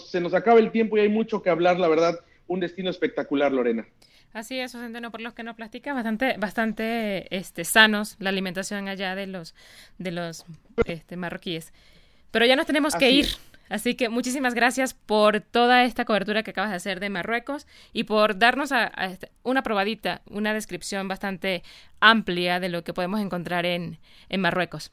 se 0.06 0.20
nos 0.20 0.34
acaba 0.34 0.58
el 0.58 0.70
tiempo 0.70 0.96
y 0.96 1.00
hay 1.00 1.08
mucho 1.08 1.42
que 1.42 1.50
hablar, 1.50 1.78
la 1.78 1.88
verdad, 1.88 2.20
un 2.46 2.60
destino 2.60 2.90
espectacular, 2.90 3.52
Lorena. 3.52 3.86
Así 4.32 4.60
es, 4.60 4.74
no 4.74 5.10
por 5.10 5.20
los 5.20 5.34
que 5.34 5.42
no 5.42 5.56
platica, 5.56 5.92
bastante, 5.92 6.36
bastante 6.38 7.34
este, 7.36 7.64
sanos 7.64 8.16
la 8.20 8.30
alimentación 8.30 8.86
allá 8.86 9.16
de 9.16 9.26
los, 9.26 9.54
de 9.98 10.12
los 10.12 10.44
este, 10.84 11.16
marroquíes. 11.16 11.72
Pero 12.30 12.46
ya 12.46 12.54
nos 12.54 12.66
tenemos 12.66 12.94
que 12.94 13.10
ir. 13.10 13.26
Así 13.70 13.94
que 13.94 14.10
muchísimas 14.10 14.52
gracias 14.52 14.92
por 14.92 15.40
toda 15.40 15.84
esta 15.84 16.04
cobertura 16.04 16.42
que 16.42 16.50
acabas 16.50 16.70
de 16.70 16.76
hacer 16.76 17.00
de 17.00 17.08
Marruecos 17.08 17.66
y 17.94 18.04
por 18.04 18.38
darnos 18.38 18.70
este, 18.72 19.30
una 19.42 19.62
probadita, 19.62 20.20
una 20.28 20.52
descripción 20.52 21.08
bastante 21.08 21.62
amplia 22.00 22.60
de 22.60 22.68
lo 22.68 22.84
que 22.84 22.92
podemos 22.92 23.20
encontrar 23.20 23.64
en, 23.64 23.98
en 24.28 24.40
Marruecos. 24.42 24.92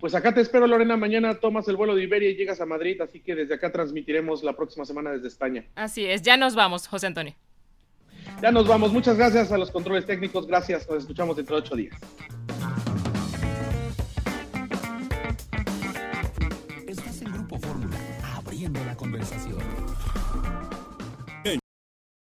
Pues 0.00 0.16
acá 0.16 0.34
te 0.34 0.40
espero, 0.40 0.66
Lorena. 0.66 0.96
Mañana 0.96 1.34
tomas 1.34 1.68
el 1.68 1.76
vuelo 1.76 1.94
de 1.94 2.02
Iberia 2.02 2.30
y 2.30 2.34
llegas 2.34 2.60
a 2.60 2.66
Madrid, 2.66 3.00
así 3.00 3.20
que 3.20 3.36
desde 3.36 3.54
acá 3.54 3.70
transmitiremos 3.70 4.42
la 4.42 4.56
próxima 4.56 4.84
semana 4.84 5.12
desde 5.12 5.28
España. 5.28 5.64
Así 5.76 6.04
es, 6.04 6.22
ya 6.22 6.36
nos 6.36 6.56
vamos, 6.56 6.88
José 6.88 7.06
Antonio. 7.06 7.36
Ya 8.40 8.50
nos 8.50 8.66
vamos. 8.66 8.92
Muchas 8.92 9.16
gracias 9.16 9.52
a 9.52 9.58
los 9.58 9.70
controles 9.70 10.06
técnicos. 10.06 10.46
Gracias. 10.46 10.88
Nos 10.88 11.02
escuchamos 11.02 11.36
dentro 11.36 11.56
de 11.56 11.62
ocho 11.62 11.76
días. 11.76 11.96
Conversación. 18.96 19.81